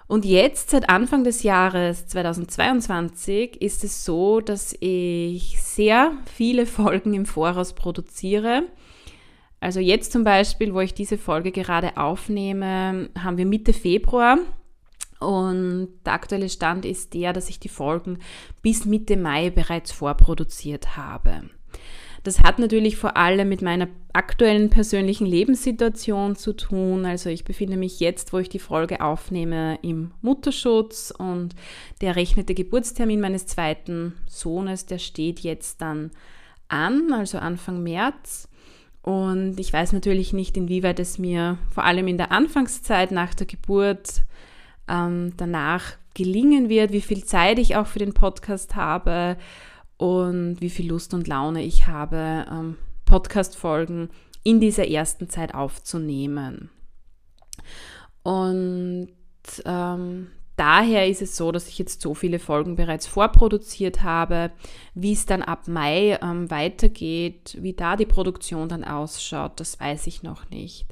Und 0.08 0.24
jetzt, 0.24 0.70
seit 0.70 0.90
Anfang 0.90 1.24
des 1.24 1.44
Jahres 1.44 2.08
2022, 2.08 3.62
ist 3.62 3.84
es 3.84 4.06
so, 4.06 4.40
dass 4.40 4.76
ich 4.80 5.62
sehr 5.62 6.14
viele 6.34 6.66
Folgen 6.66 7.14
im 7.14 7.26
Voraus 7.26 7.74
produziere. 7.74 8.64
Also 9.60 9.80
jetzt 9.80 10.12
zum 10.12 10.24
Beispiel, 10.24 10.74
wo 10.74 10.82
ich 10.82 10.94
diese 10.94 11.18
Folge 11.18 11.52
gerade 11.52 11.98
aufnehme, 11.98 13.10
haben 13.18 13.38
wir 13.38 13.46
Mitte 13.46 13.74
Februar 13.74 14.38
und 15.20 15.90
der 16.06 16.14
aktuelle 16.14 16.50
Stand 16.50 16.86
ist 16.86 17.14
der, 17.14 17.34
dass 17.34 17.50
ich 17.50 17.60
die 17.60 17.70
Folgen 17.70 18.20
bis 18.62 18.86
Mitte 18.86 19.18
Mai 19.18 19.50
bereits 19.50 19.92
vorproduziert 19.92 20.96
habe. 20.96 21.50
Das 22.24 22.44
hat 22.44 22.60
natürlich 22.60 22.98
vor 22.98 23.16
allem 23.16 23.48
mit 23.48 23.62
meiner 23.62 23.88
aktuellen 24.12 24.70
persönlichen 24.70 25.26
Lebenssituation 25.26 26.36
zu 26.36 26.54
tun. 26.54 27.06
Also 27.06 27.30
ich 27.30 27.46
befinde 27.46 27.78
mich 27.78 28.02
jetzt, 28.02 28.34
wo 28.34 28.40
ich 28.40 28.50
die 28.50 28.60
Folge 28.60 29.00
aufnehme, 29.00 29.80
im 29.82 30.12
Mutterschutz 30.22 31.14
und 31.18 31.56
der 32.02 32.16
rechnete 32.16 32.54
Geburtstermin 32.54 33.22
meines 33.22 33.46
zweiten 33.46 34.14
Sohnes, 34.28 34.86
der 34.86 35.00
steht 35.00 35.40
jetzt 35.40 35.82
dann 35.82 36.12
an, 36.68 37.14
also 37.14 37.38
Anfang 37.38 37.82
März. 37.82 38.50
Und 39.04 39.58
ich 39.58 39.72
weiß 39.72 39.94
natürlich 39.94 40.34
nicht, 40.34 40.58
inwieweit 40.58 41.00
es 41.00 41.18
mir 41.18 41.58
vor 41.74 41.86
allem 41.86 42.10
in 42.10 42.18
der 42.18 42.34
Anfangszeit 42.34 43.12
nach 43.12 43.34
der 43.34 43.48
Geburt 43.48 44.24
ähm, 44.88 45.34
danach 45.38 45.98
gelingen 46.14 46.70
wird, 46.70 46.92
wie 46.92 47.02
viel 47.02 47.24
Zeit 47.24 47.60
ich 47.60 47.76
auch 47.76 47.88
für 47.88 48.00
den 48.00 48.14
Podcast 48.14 48.76
habe 48.76 49.38
und 49.98 50.58
wie 50.60 50.70
viel 50.70 50.90
Lust 50.90 51.14
und 51.14 51.28
Laune 51.28 51.64
ich 51.64 51.88
habe, 51.88 52.46
ähm, 52.52 52.78
Podcast-Folgen 53.06 54.10
in 54.44 54.60
dieser 54.60 54.88
ersten 54.88 55.30
Zeit 55.30 55.54
aufzunehmen. 55.54 56.70
Und 58.24 59.10
ähm, 59.66 60.28
daher 60.56 61.08
ist 61.08 61.22
es 61.22 61.38
so, 61.38 61.52
dass 61.52 61.68
ich 61.68 61.78
jetzt 61.78 62.02
so 62.02 62.14
viele 62.14 62.40
Folgen 62.40 62.76
bereits 62.76 63.08
vorproduziert 63.08 64.04
habe. 64.04 64.52
Wie 64.94 65.14
es 65.14 65.26
dann 65.26 65.42
ab 65.42 65.68
Mai 65.68 66.20
ähm, 66.22 66.50
weitergeht, 66.52 67.58
wie 67.62 67.74
da 67.74 67.96
die 67.96 68.06
Produktion 68.06 68.70
dann 68.70 68.84
ausschaut, 68.84 69.60
das 69.60 69.80
weiß 69.80 70.08
ich 70.08 70.24
noch 70.24 70.50
nicht. 70.50 70.86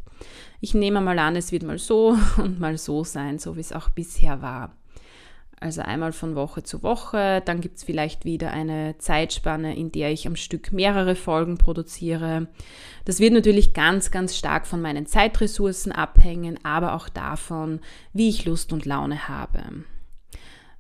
Ich 0.62 0.74
nehme 0.74 1.02
mal 1.02 1.20
an, 1.20 1.36
es 1.36 1.52
wird 1.52 1.64
mal 1.64 1.78
so 1.78 2.18
und 2.38 2.60
mal 2.60 2.78
so 2.78 3.04
sein, 3.04 3.40
so 3.40 3.56
wie 3.56 3.62
es 3.62 3.74
auch 3.74 3.90
bisher 3.90 4.42
war. 4.42 4.76
Also 5.60 5.82
einmal 5.82 6.12
von 6.12 6.36
Woche 6.36 6.64
zu 6.64 6.84
Woche, 6.84 7.42
dann 7.46 7.62
gibt 7.62 7.78
es 7.78 7.84
vielleicht 7.86 8.26
wieder 8.26 8.52
eine 8.52 8.98
Zeitspanne, 8.98 9.76
in 9.76 9.92
der 9.92 10.12
ich 10.12 10.28
am 10.28 10.36
Stück 10.36 10.74
mehrere 10.74 11.16
Folgen 11.16 11.58
produziere. 11.58 12.48
Das 13.06 13.20
wird 13.20 13.34
natürlich 13.34 13.74
ganz, 13.74 14.12
ganz 14.12 14.36
stark 14.36 14.68
von 14.68 14.82
meinen 14.82 15.06
Zeitressourcen 15.06 15.92
abhängen, 15.94 16.60
aber 16.64 16.94
auch 16.94 17.08
davon, 17.08 17.80
wie 18.12 18.30
ich 18.30 18.46
Lust 18.46 18.74
und 18.74 18.86
Laune 18.86 19.30
habe. 19.30 19.64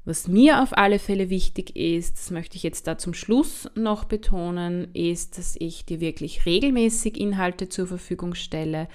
Was 0.07 0.27
mir 0.27 0.61
auf 0.61 0.77
alle 0.77 0.99
Fälle 0.99 1.31
wichtig 1.31 1.75
ist, 1.75 2.17
das 2.17 2.29
möchte 2.29 2.57
ich 2.57 2.63
jetzt 2.63 2.85
da 2.85 2.95
zum 2.99 3.15
Schluss 3.15 3.67
noch 3.73 4.03
betonen, 4.03 4.93
ist, 4.93 5.39
dass 5.39 5.55
ich 5.57 5.83
dir 5.83 5.99
wirklich 5.99 6.45
regelmäßig 6.45 7.19
Inhalte 7.19 7.69
zur 7.69 7.87
Verfügung 7.87 8.35
stelle. 8.35 8.87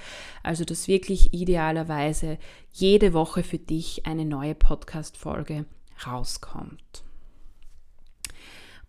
Also, 0.45 0.65
dass 0.65 0.87
wirklich 0.87 1.35
idealerweise 1.35 2.39
jede 2.71 3.13
Woche 3.13 3.43
für 3.43 3.59
dich 3.59 4.07
eine 4.07 4.25
neue 4.25 4.55
Podcast-Folge 4.55 5.65
rauskommt. 6.07 7.03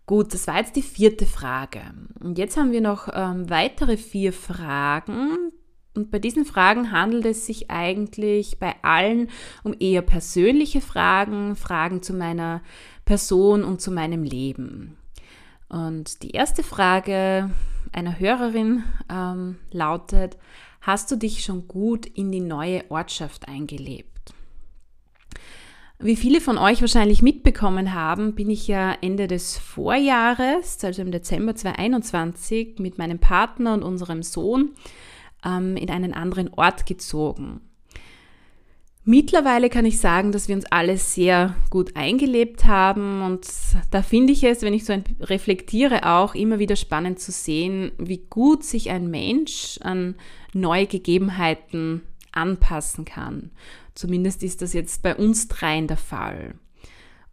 Gut, 0.06 0.32
das 0.32 0.46
war 0.46 0.58
jetzt 0.58 0.76
die 0.76 0.82
vierte 0.82 1.26
Frage. 1.26 1.80
Und 2.20 2.38
jetzt 2.38 2.56
haben 2.56 2.70
wir 2.70 2.80
noch 2.80 3.08
ähm, 3.12 3.50
weitere 3.50 3.96
vier 3.96 4.32
Fragen. 4.32 5.52
Und 5.94 6.10
bei 6.10 6.18
diesen 6.18 6.44
Fragen 6.44 6.90
handelt 6.90 7.26
es 7.26 7.46
sich 7.46 7.70
eigentlich 7.70 8.58
bei 8.58 8.74
allen 8.82 9.28
um 9.62 9.74
eher 9.78 10.02
persönliche 10.02 10.80
Fragen, 10.80 11.54
Fragen 11.54 12.02
zu 12.02 12.14
meiner 12.14 12.62
Person 13.04 13.62
und 13.62 13.80
zu 13.80 13.90
meinem 13.90 14.22
Leben. 14.22 14.96
Und 15.68 16.22
die 16.22 16.30
erste 16.30 16.62
Frage 16.62 17.50
einer 17.92 18.18
Hörerin 18.18 18.84
ähm, 19.10 19.56
lautet, 19.70 20.38
hast 20.80 21.10
du 21.10 21.16
dich 21.16 21.44
schon 21.44 21.68
gut 21.68 22.06
in 22.06 22.32
die 22.32 22.40
neue 22.40 22.90
Ortschaft 22.90 23.48
eingelebt? 23.48 24.08
Wie 25.98 26.16
viele 26.16 26.40
von 26.40 26.58
euch 26.58 26.80
wahrscheinlich 26.80 27.22
mitbekommen 27.22 27.94
haben, 27.94 28.34
bin 28.34 28.50
ich 28.50 28.66
ja 28.66 28.92
Ende 29.02 29.28
des 29.28 29.56
Vorjahres, 29.56 30.82
also 30.82 31.00
im 31.00 31.12
Dezember 31.12 31.54
2021, 31.54 32.80
mit 32.80 32.98
meinem 32.98 33.20
Partner 33.20 33.74
und 33.74 33.84
unserem 33.84 34.24
Sohn 34.24 34.70
ähm, 35.44 35.76
in 35.76 35.90
einen 35.90 36.14
anderen 36.14 36.52
Ort 36.54 36.86
gezogen. 36.86 37.60
Mittlerweile 39.04 39.68
kann 39.68 39.84
ich 39.84 39.98
sagen, 39.98 40.30
dass 40.30 40.46
wir 40.46 40.54
uns 40.54 40.66
alle 40.66 40.96
sehr 40.96 41.56
gut 41.70 41.96
eingelebt 41.96 42.66
haben 42.66 43.22
und 43.22 43.48
da 43.90 44.00
finde 44.00 44.32
ich 44.32 44.44
es, 44.44 44.62
wenn 44.62 44.74
ich 44.74 44.84
so 44.84 44.94
reflektiere, 45.20 46.06
auch 46.08 46.36
immer 46.36 46.60
wieder 46.60 46.76
spannend 46.76 47.18
zu 47.18 47.32
sehen, 47.32 47.90
wie 47.98 48.24
gut 48.30 48.62
sich 48.62 48.90
ein 48.90 49.10
Mensch 49.10 49.78
an 49.82 50.14
neue 50.52 50.86
Gegebenheiten 50.86 52.02
anpassen 52.30 53.04
kann 53.04 53.50
Zumindest 53.94 54.42
ist 54.42 54.62
das 54.62 54.72
jetzt 54.72 55.02
bei 55.02 55.14
uns 55.14 55.48
dreien 55.48 55.86
der 55.86 55.96
Fall. 55.96 56.54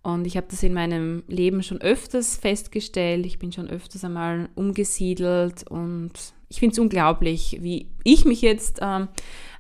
Und 0.01 0.25
ich 0.25 0.37
habe 0.37 0.47
das 0.49 0.63
in 0.63 0.73
meinem 0.73 1.23
Leben 1.27 1.61
schon 1.61 1.81
öfters 1.81 2.37
festgestellt. 2.37 3.25
Ich 3.25 3.37
bin 3.37 3.51
schon 3.51 3.69
öfters 3.69 4.03
einmal 4.05 4.49
umgesiedelt 4.55 5.69
und 5.69 6.11
ich 6.47 6.59
finde 6.59 6.73
es 6.73 6.79
unglaublich, 6.79 7.57
wie 7.61 7.89
ich 8.03 8.25
mich 8.25 8.41
jetzt 8.41 8.79
ähm, 8.81 9.09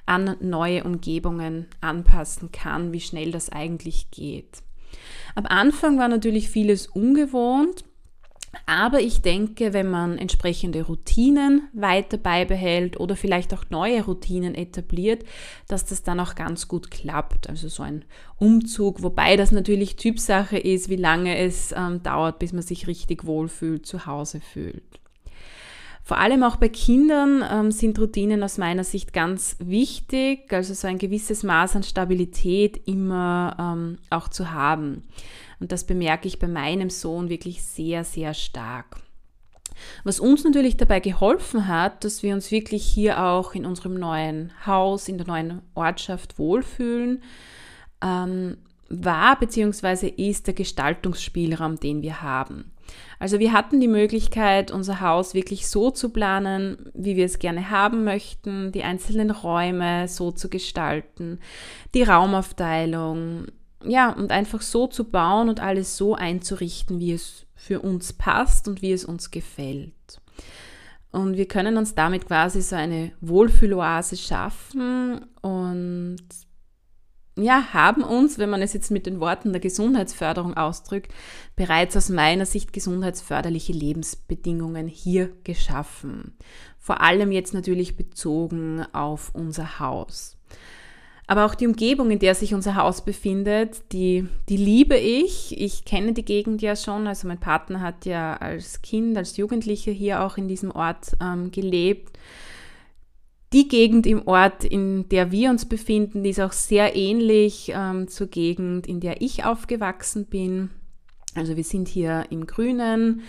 an 0.05 0.37
neue 0.39 0.83
Umgebungen 0.83 1.67
anpassen 1.81 2.51
kann, 2.51 2.93
wie 2.93 3.01
schnell 3.01 3.31
das 3.31 3.49
eigentlich 3.49 4.09
geht. 4.11 4.63
Am 5.35 5.45
Anfang 5.45 5.99
war 5.99 6.07
natürlich 6.07 6.49
vieles 6.49 6.87
ungewohnt 6.87 7.83
aber 8.65 8.99
ich 8.99 9.21
denke, 9.21 9.73
wenn 9.73 9.89
man 9.89 10.17
entsprechende 10.17 10.83
Routinen 10.83 11.67
weiter 11.73 12.17
beibehält 12.17 12.99
oder 12.99 13.15
vielleicht 13.15 13.53
auch 13.53 13.65
neue 13.69 14.03
Routinen 14.03 14.55
etabliert, 14.55 15.23
dass 15.67 15.85
das 15.85 16.03
dann 16.03 16.19
auch 16.19 16.35
ganz 16.35 16.67
gut 16.67 16.89
klappt. 16.89 17.49
Also 17.49 17.67
so 17.67 17.83
ein 17.83 18.05
Umzug, 18.37 19.03
wobei 19.03 19.37
das 19.37 19.51
natürlich 19.51 19.95
Typsache 19.97 20.57
ist, 20.57 20.89
wie 20.89 20.95
lange 20.95 21.37
es 21.37 21.73
ähm, 21.75 22.01
dauert, 22.03 22.39
bis 22.39 22.53
man 22.53 22.63
sich 22.63 22.87
richtig 22.87 23.25
wohlfühlt, 23.25 23.85
zu 23.85 24.05
Hause 24.05 24.39
fühlt. 24.39 24.83
Vor 26.09 26.17
allem 26.17 26.41
auch 26.41 26.55
bei 26.55 26.69
Kindern 26.69 27.43
ähm, 27.47 27.71
sind 27.71 27.99
Routinen 27.99 28.41
aus 28.41 28.57
meiner 28.57 28.83
Sicht 28.83 29.13
ganz 29.13 29.57
wichtig, 29.59 30.51
also 30.51 30.73
so 30.73 30.87
ein 30.87 30.97
gewisses 30.97 31.43
Maß 31.43 31.75
an 31.75 31.83
Stabilität 31.83 32.81
immer 32.87 33.55
ähm, 33.59 33.99
auch 34.09 34.27
zu 34.27 34.51
haben. 34.51 35.03
Und 35.59 35.71
das 35.71 35.83
bemerke 35.85 36.27
ich 36.27 36.39
bei 36.39 36.47
meinem 36.47 36.89
Sohn 36.89 37.29
wirklich 37.29 37.63
sehr, 37.63 38.03
sehr 38.03 38.33
stark. 38.33 38.97
Was 40.03 40.19
uns 40.19 40.43
natürlich 40.43 40.77
dabei 40.77 40.99
geholfen 40.99 41.67
hat, 41.67 42.03
dass 42.03 42.23
wir 42.23 42.33
uns 42.33 42.51
wirklich 42.51 42.83
hier 42.83 43.23
auch 43.23 43.53
in 43.53 43.65
unserem 43.65 43.93
neuen 43.95 44.51
Haus, 44.65 45.07
in 45.07 45.17
der 45.17 45.27
neuen 45.27 45.61
Ortschaft 45.75 46.37
wohlfühlen, 46.37 47.23
ähm, 48.03 48.57
war 48.89 49.37
bzw. 49.39 50.07
ist 50.07 50.47
der 50.47 50.53
Gestaltungsspielraum, 50.53 51.79
den 51.79 52.01
wir 52.01 52.21
haben. 52.21 52.71
Also 53.19 53.37
wir 53.37 53.53
hatten 53.53 53.79
die 53.79 53.87
Möglichkeit, 53.87 54.71
unser 54.71 54.99
Haus 54.99 55.35
wirklich 55.35 55.67
so 55.67 55.91
zu 55.91 56.09
planen, 56.09 56.91
wie 56.95 57.15
wir 57.15 57.25
es 57.25 57.37
gerne 57.37 57.69
haben 57.69 58.03
möchten, 58.03 58.71
die 58.71 58.83
einzelnen 58.83 59.29
Räume 59.29 60.07
so 60.07 60.31
zu 60.31 60.49
gestalten, 60.49 61.39
die 61.93 62.01
Raumaufteilung, 62.01 63.45
ja, 63.83 64.11
und 64.11 64.31
einfach 64.31 64.61
so 64.61 64.87
zu 64.87 65.05
bauen 65.05 65.49
und 65.49 65.59
alles 65.59 65.97
so 65.97 66.15
einzurichten, 66.15 66.99
wie 66.99 67.13
es 67.13 67.45
für 67.55 67.81
uns 67.81 68.13
passt 68.13 68.67
und 68.67 68.81
wie 68.81 68.91
es 68.91 69.05
uns 69.05 69.31
gefällt. 69.31 70.21
Und 71.11 71.37
wir 71.37 71.47
können 71.47 71.77
uns 71.77 71.95
damit 71.95 72.27
quasi 72.27 72.61
so 72.61 72.75
eine 72.75 73.11
Wohlfühloase 73.21 74.15
schaffen 74.15 75.25
und 75.41 76.19
ja, 77.35 77.73
haben 77.73 78.03
uns, 78.03 78.37
wenn 78.37 78.49
man 78.49 78.61
es 78.61 78.73
jetzt 78.73 78.91
mit 78.91 79.05
den 79.05 79.19
Worten 79.19 79.53
der 79.53 79.61
Gesundheitsförderung 79.61 80.57
ausdrückt, 80.57 81.13
bereits 81.55 81.95
aus 81.95 82.09
meiner 82.09 82.45
Sicht 82.45 82.73
gesundheitsförderliche 82.73 83.71
Lebensbedingungen 83.71 84.87
hier 84.87 85.31
geschaffen. 85.43 86.35
Vor 86.77 87.01
allem 87.01 87.31
jetzt 87.31 87.53
natürlich 87.53 87.95
bezogen 87.95 88.85
auf 88.93 89.33
unser 89.33 89.79
Haus. 89.79 90.38
Aber 91.29 91.45
auch 91.45 91.53
die 91.53 91.67
Umgebung, 91.67 92.09
in 92.09 92.17
der 92.17 92.33
sich 92.33 92.55
unser 92.55 92.73
Haus 92.73 93.05
befindet, 93.05 93.83
die, 93.91 94.27
die 94.49 94.57
liebe 94.57 94.97
ich. 94.97 95.55
Ich 95.61 95.85
kenne 95.85 96.13
die 96.13 96.25
Gegend 96.25 96.63
ja 96.63 96.75
schon. 96.75 97.05
Also 97.05 97.27
mein 97.27 97.39
Partner 97.39 97.81
hat 97.81 98.07
ja 98.07 98.35
als 98.37 98.81
Kind, 98.81 99.15
als 99.15 99.37
Jugendlicher 99.37 99.91
hier 99.91 100.23
auch 100.23 100.37
in 100.37 100.47
diesem 100.47 100.71
Ort 100.71 101.15
ähm, 101.21 101.51
gelebt. 101.51 102.17
Die 103.53 103.67
Gegend 103.67 104.07
im 104.07 104.27
Ort, 104.27 104.63
in 104.63 105.07
der 105.09 105.31
wir 105.31 105.51
uns 105.51 105.67
befinden, 105.67 106.23
die 106.23 106.31
ist 106.31 106.41
auch 106.41 106.51
sehr 106.51 106.95
ähnlich 106.95 107.73
ähm, 107.75 108.07
zur 108.07 108.25
Gegend, 108.25 108.87
in 108.87 108.99
der 108.99 109.21
ich 109.21 109.45
aufgewachsen 109.45 110.25
bin. 110.25 110.71
Also 111.35 111.55
wir 111.55 111.63
sind 111.63 111.87
hier 111.87 112.25
im 112.31 112.47
Grünen. 112.47 113.21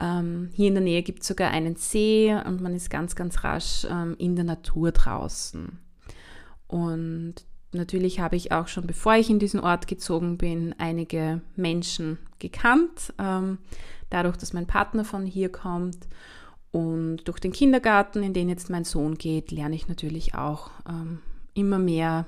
Ähm, 0.00 0.50
hier 0.52 0.66
in 0.66 0.74
der 0.74 0.82
Nähe 0.82 1.04
gibt 1.04 1.22
es 1.22 1.28
sogar 1.28 1.52
einen 1.52 1.76
See 1.76 2.36
und 2.44 2.60
man 2.60 2.74
ist 2.74 2.90
ganz, 2.90 3.14
ganz 3.14 3.44
rasch 3.44 3.86
ähm, 3.88 4.16
in 4.18 4.34
der 4.34 4.44
Natur 4.44 4.90
draußen. 4.90 5.85
Und 6.68 7.34
natürlich 7.72 8.20
habe 8.20 8.36
ich 8.36 8.52
auch 8.52 8.68
schon, 8.68 8.86
bevor 8.86 9.14
ich 9.14 9.30
in 9.30 9.38
diesen 9.38 9.60
Ort 9.60 9.86
gezogen 9.86 10.38
bin, 10.38 10.74
einige 10.78 11.40
Menschen 11.54 12.18
gekannt, 12.38 13.12
ähm, 13.18 13.58
dadurch, 14.10 14.36
dass 14.36 14.52
mein 14.52 14.66
Partner 14.66 15.04
von 15.04 15.26
hier 15.26 15.50
kommt. 15.50 16.08
Und 16.72 17.26
durch 17.28 17.38
den 17.38 17.52
Kindergarten, 17.52 18.22
in 18.22 18.34
den 18.34 18.48
jetzt 18.48 18.70
mein 18.70 18.84
Sohn 18.84 19.16
geht, 19.16 19.50
lerne 19.50 19.74
ich 19.74 19.88
natürlich 19.88 20.34
auch 20.34 20.70
ähm, 20.88 21.20
immer 21.54 21.78
mehr 21.78 22.26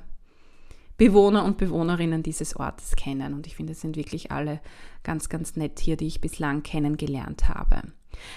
Bewohner 0.96 1.44
und 1.44 1.59
Bewohnerinnen 1.59 2.22
dieses 2.22 2.57
Ortes 2.57 2.96
kennen. 2.96 3.35
Und 3.35 3.46
ich 3.46 3.57
finde, 3.57 3.72
es 3.72 3.81
sind 3.81 3.96
wirklich 3.96 4.33
alle 4.33 4.61
ganz, 5.05 5.29
ganz 5.29 5.55
nett 5.55 5.79
hier, 5.79 5.96
die 5.96 6.07
ich 6.07 6.20
bislang 6.20 6.62
kennengelernt 6.62 7.48
habe. 7.48 7.83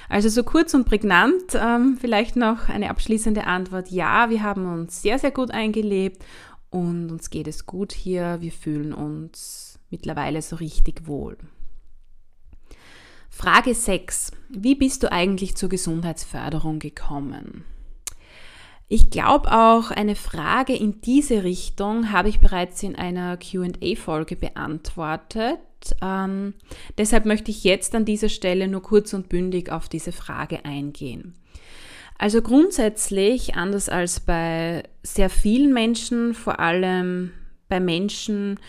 Also 0.10 0.30
so 0.30 0.44
kurz 0.44 0.74
und 0.74 0.86
prägnant, 0.86 1.56
ähm, 1.56 1.98
vielleicht 2.00 2.36
noch 2.36 2.70
eine 2.70 2.90
abschließende 2.90 3.46
Antwort. 3.46 3.90
Ja, 3.90 4.30
wir 4.30 4.44
haben 4.44 4.72
uns 4.72 5.02
sehr, 5.02 5.20
sehr 5.20 5.32
gut 5.32 5.52
eingelebt 5.52 6.24
und 6.70 7.12
uns 7.12 7.30
geht 7.30 7.48
es 7.48 7.66
gut 7.66 7.92
hier. 7.92 8.38
Wir 8.42 8.52
fühlen 8.52 8.94
uns 8.94 9.80
mittlerweile 9.90 10.42
so 10.42 10.56
richtig 10.56 11.08
wohl. 11.08 11.38
Frage 13.30 13.74
6. 13.74 14.32
Wie 14.50 14.76
bist 14.76 15.04
du 15.04 15.12
eigentlich 15.12 15.56
zur 15.56 15.70
Gesundheitsförderung 15.70 16.80
gekommen? 16.80 17.64
Ich 18.94 19.10
glaube 19.10 19.50
auch, 19.54 19.90
eine 19.90 20.16
Frage 20.16 20.76
in 20.76 21.00
diese 21.00 21.46
Richtung 21.46 22.12
habe 22.12 22.28
ich 22.28 22.42
bereits 22.42 22.84
in 22.84 22.98
einer 22.98 23.38
QA-Folge 23.38 24.36
beantwortet. 24.36 25.60
Ähm, 26.02 26.54
deshalb 26.98 27.26
möchte 27.26 27.52
ich 27.52 27.64
jetzt 27.64 27.96
an 27.96 28.06
dieser 28.06 28.30
Stelle 28.30 28.68
nur 28.68 28.82
kurz 28.82 29.14
und 29.14 29.30
bündig 29.30 29.72
auf 29.72 29.90
diese 29.90 30.12
Frage 30.12 30.66
eingehen. 30.66 31.34
Also 32.18 32.42
grundsätzlich, 32.42 33.56
anders 33.56 33.90
als 33.90 34.20
bei 34.20 34.84
sehr 35.02 35.30
vielen 35.30 35.74
Menschen, 35.74 36.36
vor 36.36 36.60
allem 36.60 37.32
bei 37.68 37.80
Menschen, 37.80 38.60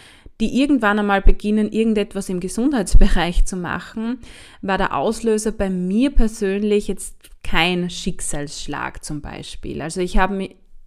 die 0.41 0.61
irgendwann 0.61 0.99
einmal 0.99 1.21
beginnen, 1.21 1.71
irgendetwas 1.71 2.29
im 2.29 2.41
Gesundheitsbereich 2.41 3.45
zu 3.45 3.57
machen, 3.57 4.19
war 4.63 4.79
der 4.79 4.97
Auslöser 4.97 5.53
bei 5.53 5.69
mir 5.69 6.11
persönlich 6.11 6.89
jetzt 6.89 7.17
kein 7.45 7.91
Schicksalsschlag 7.91 9.05
zum 9.05 9.21
Beispiel. 9.21 9.83
Also 9.83 10.01
ich 10.01 10.17
habe 10.17 10.35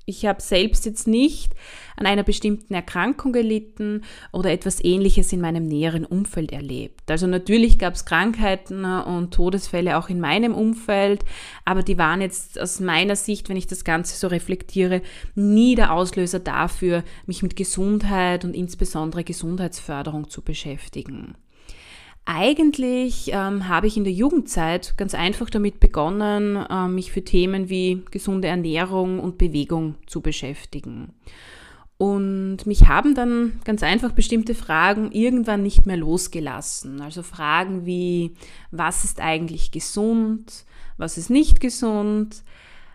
ich 0.06 0.26
habe 0.26 0.42
selbst 0.42 0.86
jetzt 0.86 1.08
nicht 1.08 1.54
an 1.98 2.06
einer 2.06 2.24
bestimmten 2.24 2.74
Erkrankung 2.74 3.34
gelitten 3.34 4.04
oder 4.32 4.52
etwas 4.52 4.84
Ähnliches 4.84 5.32
in 5.34 5.42
meinem 5.42 5.68
näheren 5.68 6.06
Umfeld 6.06 6.52
erlebt. 6.52 7.10
Also 7.10 7.26
natürlich 7.26 7.80
gab 7.80 7.96
es 7.96 8.06
Krankheiten 8.06 8.86
und 8.86 9.34
Todesfälle 9.34 9.98
auch 9.98 10.10
in 10.10 10.20
meinem 10.20 10.54
Umfeld, 10.54 11.24
aber 11.64 11.84
die 11.84 11.98
waren 11.98 12.22
jetzt 12.22 12.60
aus 12.60 12.80
meiner 12.80 13.16
Sicht, 13.16 13.50
wenn 13.50 13.58
ich 13.58 13.68
das 13.68 13.84
Ganze 13.84 14.16
so 14.18 14.28
reflektiere, 14.28 15.02
nie 15.34 15.76
der 15.76 15.94
Auslöser 15.94 16.40
dafür, 16.40 17.04
mich 17.26 17.42
mit 17.42 17.56
Gesundheit 17.56 18.46
und 18.46 18.56
insbesondere 18.56 19.24
Gesundheitsförderung 19.24 20.30
zu 20.30 20.42
beschäftigen. 20.42 21.36
Eigentlich 22.28 23.30
ähm, 23.32 23.68
habe 23.68 23.86
ich 23.86 23.98
in 23.98 24.04
der 24.04 24.14
Jugendzeit 24.14 24.98
ganz 24.98 25.14
einfach 25.14 25.52
damit 25.52 25.80
begonnen, 25.80 26.56
äh, 26.56 26.88
mich 26.88 27.12
für 27.12 27.24
Themen 27.24 27.70
wie 27.70 28.04
gesunde 28.10 28.48
Ernährung 28.48 29.20
und 29.20 29.38
Bewegung 29.38 29.96
zu 30.08 30.22
beschäftigen. 30.22 31.14
Und 31.98 32.66
mich 32.66 32.88
haben 32.88 33.14
dann 33.14 33.62
ganz 33.64 33.84
einfach 33.84 34.12
bestimmte 34.12 34.56
Fragen 34.56 35.12
irgendwann 35.12 35.62
nicht 35.62 35.86
mehr 35.86 35.98
losgelassen. 35.98 37.00
Also 37.00 37.22
Fragen 37.22 37.86
wie, 37.86 38.34
was 38.72 39.04
ist 39.04 39.22
eigentlich 39.22 39.72
gesund, 39.72 40.66
was 40.98 41.18
ist 41.20 41.30
nicht 41.30 41.60
gesund, 41.60 42.44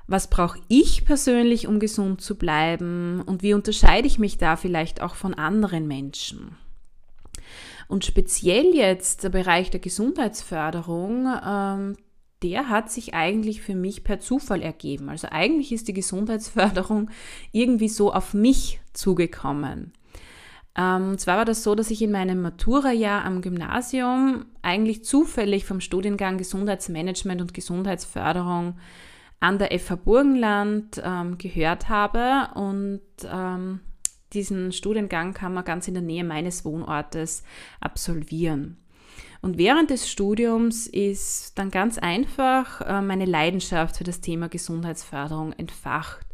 was 0.08 0.28
brauche 0.28 0.58
ich 0.66 1.04
persönlich, 1.04 1.68
um 1.68 1.78
gesund 1.78 2.20
zu 2.20 2.36
bleiben 2.36 3.22
und 3.24 3.44
wie 3.44 3.54
unterscheide 3.54 4.08
ich 4.08 4.18
mich 4.18 4.38
da 4.38 4.56
vielleicht 4.56 5.00
auch 5.00 5.14
von 5.14 5.34
anderen 5.34 5.86
Menschen. 5.86 6.56
Und 7.88 8.04
speziell 8.04 8.74
jetzt 8.74 9.24
der 9.24 9.30
Bereich 9.30 9.70
der 9.70 9.80
Gesundheitsförderung, 9.80 11.26
ähm, 11.44 11.96
der 12.42 12.68
hat 12.68 12.90
sich 12.90 13.14
eigentlich 13.14 13.60
für 13.60 13.74
mich 13.74 14.04
per 14.04 14.20
Zufall 14.20 14.62
ergeben. 14.62 15.08
Also 15.08 15.28
eigentlich 15.30 15.72
ist 15.72 15.88
die 15.88 15.92
Gesundheitsförderung 15.92 17.10
irgendwie 17.52 17.88
so 17.88 18.12
auf 18.12 18.34
mich 18.34 18.80
zugekommen. 18.92 19.92
Ähm, 20.76 21.10
und 21.10 21.20
zwar 21.20 21.38
war 21.38 21.44
das 21.44 21.62
so, 21.62 21.74
dass 21.74 21.90
ich 21.90 22.00
in 22.02 22.12
meinem 22.12 22.42
Matura-Jahr 22.42 23.24
am 23.24 23.42
Gymnasium 23.42 24.46
eigentlich 24.62 25.04
zufällig 25.04 25.64
vom 25.64 25.80
Studiengang 25.80 26.38
Gesundheitsmanagement 26.38 27.40
und 27.40 27.54
Gesundheitsförderung 27.54 28.76
an 29.40 29.58
der 29.58 29.78
FH 29.78 29.96
Burgenland 29.96 31.02
ähm, 31.04 31.38
gehört 31.38 31.88
habe 31.88 32.50
und 32.54 33.00
ähm, 33.24 33.80
diesen 34.32 34.72
Studiengang 34.72 35.34
kann 35.34 35.54
man 35.54 35.64
ganz 35.64 35.88
in 35.88 35.94
der 35.94 36.02
Nähe 36.02 36.24
meines 36.24 36.64
Wohnortes 36.64 37.42
absolvieren. 37.80 38.76
Und 39.42 39.56
während 39.56 39.90
des 39.90 40.10
Studiums 40.10 40.86
ist 40.86 41.58
dann 41.58 41.70
ganz 41.70 41.98
einfach 41.98 42.82
äh, 42.82 43.00
meine 43.00 43.24
Leidenschaft 43.24 43.96
für 43.96 44.04
das 44.04 44.20
Thema 44.20 44.48
Gesundheitsförderung 44.48 45.52
entfacht. 45.52 46.26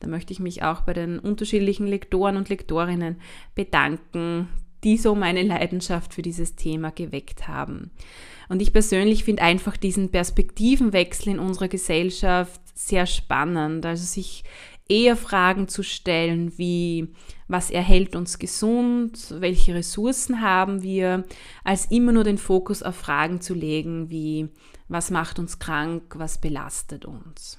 Da 0.00 0.08
möchte 0.08 0.32
ich 0.32 0.40
mich 0.40 0.62
auch 0.62 0.82
bei 0.82 0.94
den 0.94 1.18
unterschiedlichen 1.18 1.86
Lektoren 1.86 2.36
und 2.36 2.48
Lektorinnen 2.48 3.20
bedanken, 3.54 4.48
die 4.82 4.96
so 4.96 5.14
meine 5.14 5.42
Leidenschaft 5.42 6.14
für 6.14 6.22
dieses 6.22 6.56
Thema 6.56 6.90
geweckt 6.90 7.48
haben. 7.48 7.90
Und 8.48 8.60
ich 8.60 8.72
persönlich 8.72 9.24
finde 9.24 9.42
einfach 9.42 9.76
diesen 9.76 10.10
Perspektivenwechsel 10.10 11.32
in 11.32 11.38
unserer 11.38 11.68
Gesellschaft 11.68 12.60
sehr 12.74 13.06
spannend. 13.06 13.86
Also 13.86 14.04
sich 14.04 14.44
eher 14.88 15.16
Fragen 15.16 15.68
zu 15.68 15.82
stellen 15.82 16.56
wie, 16.58 17.08
was 17.48 17.70
erhält 17.70 18.16
uns 18.16 18.38
gesund, 18.38 19.34
welche 19.38 19.74
Ressourcen 19.74 20.40
haben 20.40 20.82
wir, 20.82 21.24
als 21.62 21.86
immer 21.86 22.12
nur 22.12 22.24
den 22.24 22.38
Fokus 22.38 22.82
auf 22.82 22.96
Fragen 22.96 23.40
zu 23.40 23.54
legen 23.54 24.10
wie, 24.10 24.48
was 24.88 25.10
macht 25.10 25.38
uns 25.38 25.58
krank, 25.58 26.14
was 26.16 26.38
belastet 26.38 27.04
uns. 27.04 27.58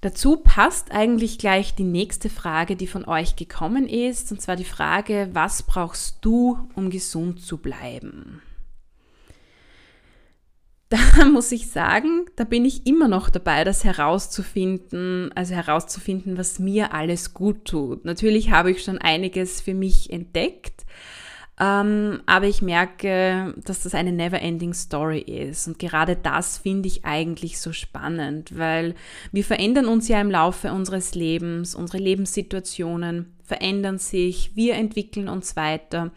Dazu 0.00 0.38
passt 0.38 0.90
eigentlich 0.90 1.38
gleich 1.38 1.76
die 1.76 1.84
nächste 1.84 2.28
Frage, 2.28 2.74
die 2.74 2.88
von 2.88 3.04
euch 3.04 3.36
gekommen 3.36 3.88
ist, 3.88 4.32
und 4.32 4.40
zwar 4.40 4.56
die 4.56 4.64
Frage, 4.64 5.30
was 5.32 5.62
brauchst 5.62 6.18
du, 6.22 6.58
um 6.74 6.90
gesund 6.90 7.40
zu 7.40 7.58
bleiben? 7.58 8.42
Da 10.92 11.24
muss 11.32 11.50
ich 11.52 11.70
sagen, 11.70 12.26
da 12.36 12.44
bin 12.44 12.64
ich 12.64 12.86
immer 12.86 13.08
noch 13.08 13.30
dabei, 13.30 13.64
das 13.64 13.84
herauszufinden, 13.84 15.30
also 15.34 15.54
herauszufinden, 15.54 16.36
was 16.36 16.58
mir 16.58 16.92
alles 16.92 17.32
gut 17.32 17.64
tut. 17.64 18.04
Natürlich 18.04 18.50
habe 18.50 18.70
ich 18.70 18.82
schon 18.82 18.98
einiges 18.98 19.60
für 19.60 19.74
mich 19.74 20.10
entdeckt, 20.10 20.84
ähm, 21.60 22.22
aber 22.24 22.46
ich 22.46 22.62
merke, 22.62 23.54
dass 23.64 23.82
das 23.82 23.94
eine 23.94 24.10
never-ending 24.10 24.72
Story 24.72 25.20
ist. 25.20 25.68
Und 25.68 25.78
gerade 25.78 26.16
das 26.16 26.58
finde 26.58 26.88
ich 26.88 27.04
eigentlich 27.04 27.60
so 27.60 27.72
spannend, 27.72 28.56
weil 28.58 28.94
wir 29.32 29.44
verändern 29.44 29.86
uns 29.86 30.08
ja 30.08 30.20
im 30.20 30.30
Laufe 30.30 30.72
unseres 30.72 31.14
Lebens, 31.14 31.74
unsere 31.74 31.98
Lebenssituationen 31.98 33.36
verändern 33.44 33.98
sich, 33.98 34.56
wir 34.56 34.76
entwickeln 34.76 35.28
uns 35.28 35.56
weiter. 35.56 36.10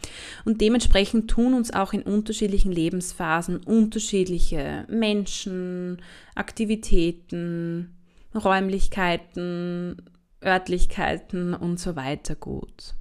Und 0.46 0.62
dementsprechend 0.62 1.30
tun 1.30 1.54
uns 1.54 1.74
auch 1.74 1.92
in 1.92 2.04
unterschiedlichen 2.04 2.72
Lebensphasen 2.72 3.58
unterschiedliche 3.58 4.86
Menschen, 4.88 6.02
Aktivitäten, 6.34 7.94
Räumlichkeiten, 8.34 10.02
Örtlichkeiten 10.44 11.54
und 11.54 11.78
so 11.78 11.98
weiter 11.98 12.36
gut. 12.36 12.94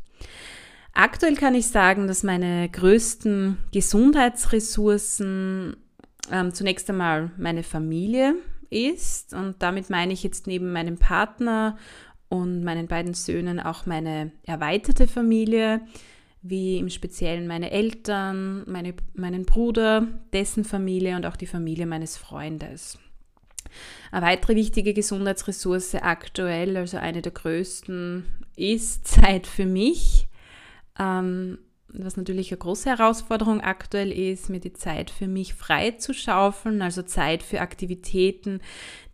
Aktuell 0.94 1.34
kann 1.34 1.56
ich 1.56 1.66
sagen, 1.66 2.06
dass 2.06 2.22
meine 2.22 2.68
größten 2.68 3.58
Gesundheitsressourcen 3.72 5.76
ähm, 6.30 6.54
zunächst 6.54 6.88
einmal 6.88 7.32
meine 7.36 7.64
Familie 7.64 8.36
ist. 8.70 9.34
Und 9.34 9.60
damit 9.60 9.90
meine 9.90 10.12
ich 10.12 10.22
jetzt 10.22 10.46
neben 10.46 10.72
meinem 10.72 10.96
Partner 10.96 11.76
und 12.28 12.62
meinen 12.62 12.86
beiden 12.86 13.14
Söhnen 13.14 13.58
auch 13.58 13.86
meine 13.86 14.30
erweiterte 14.44 15.08
Familie, 15.08 15.80
wie 16.42 16.78
im 16.78 16.90
Speziellen 16.90 17.48
meine 17.48 17.72
Eltern, 17.72 18.62
meine, 18.66 18.94
meinen 19.14 19.46
Bruder, 19.46 20.06
dessen 20.32 20.64
Familie 20.64 21.16
und 21.16 21.26
auch 21.26 21.36
die 21.36 21.46
Familie 21.46 21.86
meines 21.86 22.16
Freundes. 22.16 23.00
Eine 24.12 24.26
weitere 24.26 24.54
wichtige 24.54 24.94
Gesundheitsressource 24.94 25.96
aktuell, 25.96 26.76
also 26.76 26.98
eine 26.98 27.20
der 27.20 27.32
größten, 27.32 28.24
ist 28.56 29.08
Zeit 29.08 29.48
für 29.48 29.66
mich. 29.66 30.28
Ähm, 30.98 31.58
was 31.88 32.16
natürlich 32.16 32.50
eine 32.50 32.58
große 32.58 32.90
Herausforderung 32.90 33.60
aktuell 33.60 34.10
ist, 34.10 34.50
mir 34.50 34.60
die 34.60 34.72
Zeit 34.72 35.10
für 35.10 35.28
mich 35.28 35.54
frei 35.54 35.92
zu 35.92 36.12
schaufeln, 36.12 36.82
also 36.82 37.02
Zeit 37.02 37.42
für 37.42 37.60
Aktivitäten, 37.60 38.60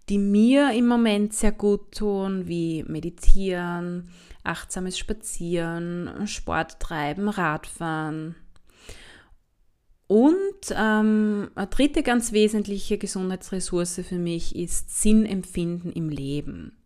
die 0.09 0.19
mir 0.19 0.73
im 0.73 0.87
Moment 0.87 1.35
sehr 1.35 1.53
gut 1.53 1.93
tun, 1.93 2.49
wie 2.49 2.83
Meditieren, 2.85 4.09
achtsames 4.43 4.99
Spazieren, 4.99 6.27
Sport 6.27 6.81
treiben, 6.81 7.29
Radfahren. 7.29 8.35
Und 10.07 10.75
ähm, 10.77 11.51
eine 11.55 11.67
dritte 11.69 12.03
ganz 12.03 12.33
wesentliche 12.33 12.99
Gesundheitsressource 12.99 14.01
für 14.03 14.19
mich 14.19 14.57
ist 14.57 15.01
Sinnempfinden 15.01 15.93
im 15.93 16.09
Leben. 16.09 16.80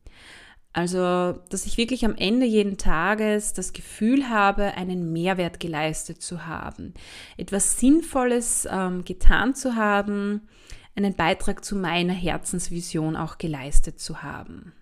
Also, 0.75 1.39
dass 1.51 1.67
ich 1.67 1.79
wirklich 1.79 2.05
am 2.05 2.17
Ende 2.17 2.47
jeden 2.47 2.77
Tages 2.77 3.53
das 3.53 3.73
Gefühl 3.73 4.29
habe, 4.29 4.75
einen 4.75 5.13
Mehrwert 5.13 5.61
geleistet 5.61 6.21
zu 6.21 6.47
haben, 6.47 6.95
etwas 7.37 7.79
Sinnvolles 7.79 8.67
ähm, 8.69 9.05
getan 9.05 9.55
zu 9.55 9.77
haben, 9.77 10.49
einen 10.97 11.15
Beitrag 11.15 11.65
zu 11.65 11.77
meiner 11.77 12.13
Herzensvision 12.13 13.15
auch 13.15 13.39
geleistet 13.39 14.01
zu 14.01 14.25
haben. 14.25 14.73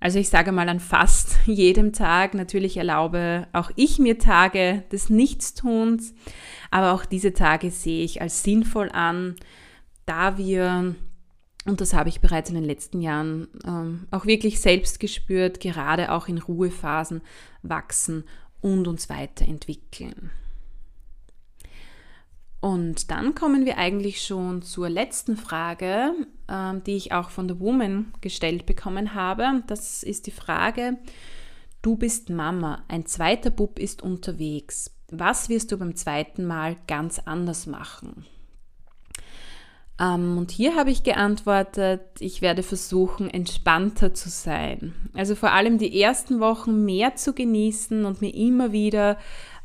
Also 0.00 0.18
ich 0.18 0.28
sage 0.28 0.50
mal 0.50 0.68
an 0.68 0.80
fast 0.80 1.36
jedem 1.46 1.92
Tag. 1.92 2.34
Natürlich 2.34 2.76
erlaube 2.76 3.46
auch 3.52 3.70
ich 3.76 4.00
mir 4.00 4.18
Tage 4.18 4.82
des 4.90 5.10
Nichtstuns, 5.10 6.12
aber 6.72 6.92
auch 6.92 7.04
diese 7.04 7.32
Tage 7.32 7.70
sehe 7.70 8.04
ich 8.04 8.20
als 8.20 8.42
sinnvoll 8.42 8.90
an, 8.90 9.36
da 10.06 10.38
wir, 10.38 10.96
und 11.66 11.80
das 11.80 11.94
habe 11.94 12.08
ich 12.08 12.20
bereits 12.20 12.48
in 12.48 12.54
den 12.54 12.64
letzten 12.64 13.00
Jahren 13.00 13.48
ähm, 13.64 14.06
auch 14.10 14.26
wirklich 14.26 14.60
selbst 14.60 15.00
gespürt, 15.00 15.60
gerade 15.60 16.12
auch 16.12 16.28
in 16.28 16.38
Ruhephasen 16.38 17.22
wachsen 17.62 18.24
und 18.60 18.86
uns 18.86 19.08
weiterentwickeln. 19.08 20.30
Und 22.60 23.10
dann 23.10 23.34
kommen 23.34 23.64
wir 23.64 23.78
eigentlich 23.78 24.24
schon 24.24 24.62
zur 24.62 24.88
letzten 24.88 25.36
Frage, 25.36 26.12
äh, 26.48 26.74
die 26.86 26.96
ich 26.96 27.12
auch 27.12 27.30
von 27.30 27.48
der 27.48 27.60
Woman 27.60 28.12
gestellt 28.20 28.66
bekommen 28.66 29.14
habe. 29.14 29.62
Das 29.66 30.02
ist 30.02 30.26
die 30.26 30.32
Frage, 30.32 30.98
du 31.82 31.96
bist 31.96 32.30
Mama, 32.30 32.84
ein 32.88 33.06
zweiter 33.06 33.50
Bub 33.50 33.78
ist 33.78 34.02
unterwegs. 34.02 34.92
Was 35.10 35.48
wirst 35.48 35.70
du 35.70 35.78
beim 35.78 35.94
zweiten 35.94 36.44
Mal 36.44 36.76
ganz 36.86 37.20
anders 37.20 37.66
machen? 37.66 38.24
Ähm, 39.98 40.36
und 40.36 40.50
hier 40.50 40.76
habe 40.76 40.90
ich 40.90 41.02
geantwortet, 41.02 42.02
ich 42.18 42.42
werde 42.42 42.62
versuchen, 42.62 43.30
entspannter 43.30 44.12
zu 44.12 44.28
sein. 44.28 44.94
Also 45.14 45.34
vor 45.34 45.52
allem 45.52 45.78
die 45.78 46.00
ersten 46.00 46.40
Wochen 46.40 46.84
mehr 46.84 47.16
zu 47.16 47.32
genießen 47.32 48.04
und 48.04 48.20
mir 48.20 48.34
immer 48.34 48.72
wieder 48.72 49.16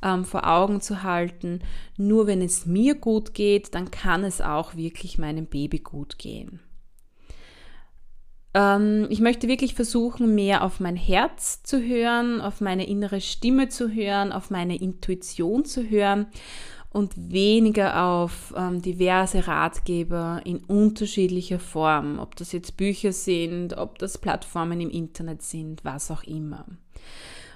ähm, 0.02 0.24
vor 0.24 0.48
Augen 0.48 0.80
zu 0.80 1.04
halten, 1.04 1.60
nur 1.98 2.28
wenn 2.28 2.42
es 2.42 2.66
mir 2.66 2.96
gut 2.96 3.34
geht, 3.34 3.76
dann 3.76 3.92
kann 3.92 4.24
es 4.24 4.42
auch 4.42 4.76
wirklich 4.76 5.18
meinem 5.18 5.48
Baby 5.48 5.80
gut 5.80 6.18
gehen. 6.18 6.62
Ähm, 8.54 9.08
ich 9.10 9.20
möchte 9.20 9.50
wirklich 9.50 9.76
versuchen, 9.76 10.34
mehr 10.34 10.64
auf 10.64 10.80
mein 10.80 10.96
Herz 10.96 11.62
zu 11.64 11.82
hören, 11.82 12.40
auf 12.40 12.62
meine 12.62 12.88
innere 12.88 13.20
Stimme 13.20 13.68
zu 13.68 13.90
hören, 13.94 14.32
auf 14.32 14.50
meine 14.50 14.78
Intuition 14.78 15.66
zu 15.66 15.90
hören 15.90 16.28
und 16.92 17.14
weniger 17.32 18.04
auf 18.04 18.54
ähm, 18.56 18.82
diverse 18.82 19.48
Ratgeber 19.48 20.42
in 20.44 20.58
unterschiedlicher 20.58 21.60
Form, 21.60 22.20
ob 22.20 22.36
das 22.36 22.52
jetzt 22.52 22.76
Bücher 22.78 23.14
sind, 23.14 23.78
ob 23.78 23.98
das 23.98 24.18
Plattformen 24.18 24.82
im 24.82 24.90
Internet 24.90 25.42
sind, 25.42 25.86
was 25.86 26.12
auch 26.12 26.24
immer. 26.24 26.66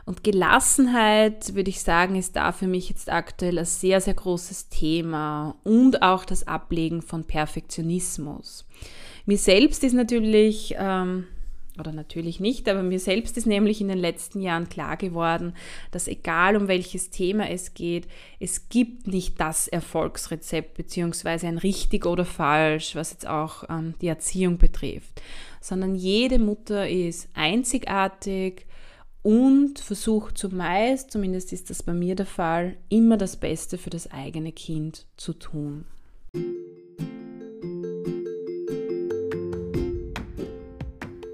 Und 0.05 0.23
Gelassenheit, 0.23 1.55
würde 1.55 1.69
ich 1.69 1.81
sagen, 1.81 2.15
ist 2.15 2.35
da 2.35 2.51
für 2.51 2.67
mich 2.67 2.89
jetzt 2.89 3.11
aktuell 3.11 3.57
ein 3.57 3.65
sehr, 3.65 3.99
sehr 3.99 4.13
großes 4.13 4.69
Thema 4.69 5.55
und 5.63 6.03
auch 6.03 6.25
das 6.25 6.47
Ablegen 6.47 7.01
von 7.01 7.23
Perfektionismus. 7.23 8.65
Mir 9.25 9.39
selbst 9.39 9.83
ist 9.83 9.93
natürlich 9.93 10.75
ähm, 10.77 11.25
oder 11.79 11.91
natürlich 11.91 12.39
nicht, 12.39 12.67
aber 12.69 12.83
mir 12.83 12.99
selbst 12.99 13.37
ist 13.37 13.47
nämlich 13.47 13.81
in 13.81 13.87
den 13.87 13.97
letzten 13.97 14.41
Jahren 14.41 14.69
klar 14.69 14.97
geworden, 14.97 15.53
dass 15.91 16.07
egal 16.07 16.55
um 16.55 16.67
welches 16.67 17.09
Thema 17.09 17.49
es 17.49 17.73
geht, 17.73 18.07
es 18.39 18.69
gibt 18.69 19.07
nicht 19.07 19.39
das 19.39 19.67
Erfolgsrezept 19.67 20.75
beziehungsweise 20.75 21.47
ein 21.47 21.57
richtig 21.57 22.05
oder 22.05 22.25
falsch, 22.25 22.95
was 22.95 23.11
jetzt 23.11 23.27
auch 23.27 23.63
ähm, 23.69 23.95
die 24.01 24.07
Erziehung 24.07 24.57
betrifft, 24.57 25.21
sondern 25.61 25.95
jede 25.95 26.39
Mutter 26.39 26.87
ist 26.89 27.29
einzigartig 27.33 28.65
und 29.25 29.79
versucht 29.79 30.37
zumeist, 30.37 31.09
zumindest 31.09 31.51
ist 31.51 31.71
das 31.71 31.81
bei 31.81 31.93
mir 31.93 32.15
der 32.15 32.27
Fall, 32.27 32.77
immer 32.89 33.17
das 33.17 33.37
Beste 33.37 33.79
für 33.79 33.89
das 33.89 34.11
eigene 34.11 34.51
Kind 34.51 35.07
zu 35.17 35.33
tun. 35.33 35.85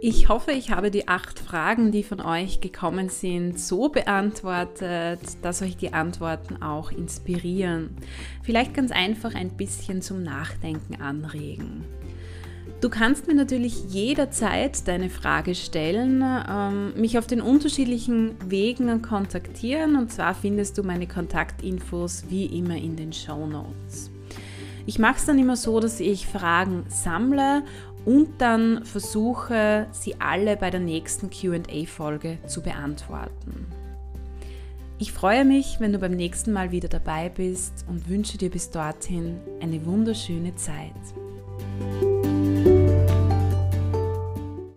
Ich 0.04 0.30
hoffe, 0.30 0.52
ich 0.52 0.72
habe 0.72 0.90
die 0.90 1.08
acht 1.08 1.38
Fragen, 1.38 1.92
die 1.92 2.02
von 2.02 2.22
euch 2.22 2.60
gekommen 2.60 3.10
sind, 3.10 3.60
so 3.60 3.88
beantwortet, 3.88 5.20
dass 5.44 5.62
euch 5.62 5.78
die 5.78 5.94
Antworten 5.94 6.64
auch 6.64 6.92
inspirieren. 6.92 7.92
Vielleicht 8.42 8.74
ganz 8.74 8.92
einfach 8.92 9.36
ein 9.36 9.52
bisschen 9.52 10.02
zum 10.02 10.24
Nachdenken 10.24 11.00
anregen. 11.00 11.86
Du 12.82 12.90
kannst 12.90 13.28
mir 13.28 13.36
natürlich 13.36 13.84
jederzeit 13.90 14.88
deine 14.88 15.12
Frage 15.12 15.54
stellen, 15.54 16.26
ähm, 16.50 17.00
mich 17.00 17.20
auf 17.20 17.28
den 17.28 17.40
unterschiedlichen 17.40 18.32
Wegen 18.48 19.04
kontaktieren 19.04 19.96
und 19.96 20.12
zwar 20.12 20.34
findest 20.34 20.80
du 20.80 20.84
meine 20.84 21.08
Kontaktinfos 21.08 22.24
wie 22.28 22.48
immer 22.48 22.76
in 22.76 22.96
den 22.96 23.14
Show 23.14 23.46
Notes. 23.46 24.10
Ich 24.88 24.98
mache 24.98 25.18
es 25.18 25.26
dann 25.26 25.38
immer 25.38 25.56
so, 25.56 25.80
dass 25.80 26.00
ich 26.00 26.26
Fragen 26.26 26.86
sammle 26.90 27.64
und 28.06 28.40
dann 28.40 28.86
versuche, 28.86 29.88
sie 29.92 30.20
alle 30.20 30.58
bei 30.58 30.70
der 30.70 30.80
nächsten 30.80 31.30
QA-Folge 31.30 32.38
zu 32.48 32.62
beantworten. 32.62 33.68
Ich 34.98 35.12
freue 35.12 35.46
mich, 35.46 35.78
wenn 35.80 35.94
du 35.94 36.00
beim 36.00 36.12
nächsten 36.12 36.54
Mal 36.54 36.72
wieder 36.72 36.88
dabei 36.88 37.30
bist 37.30 37.86
und 37.90 38.08
wünsche 38.08 38.38
dir 38.38 38.52
bis 38.52 38.70
dorthin 38.70 39.40
eine 39.60 39.84
wunderschöne 39.86 40.56
Zeit. 40.56 40.92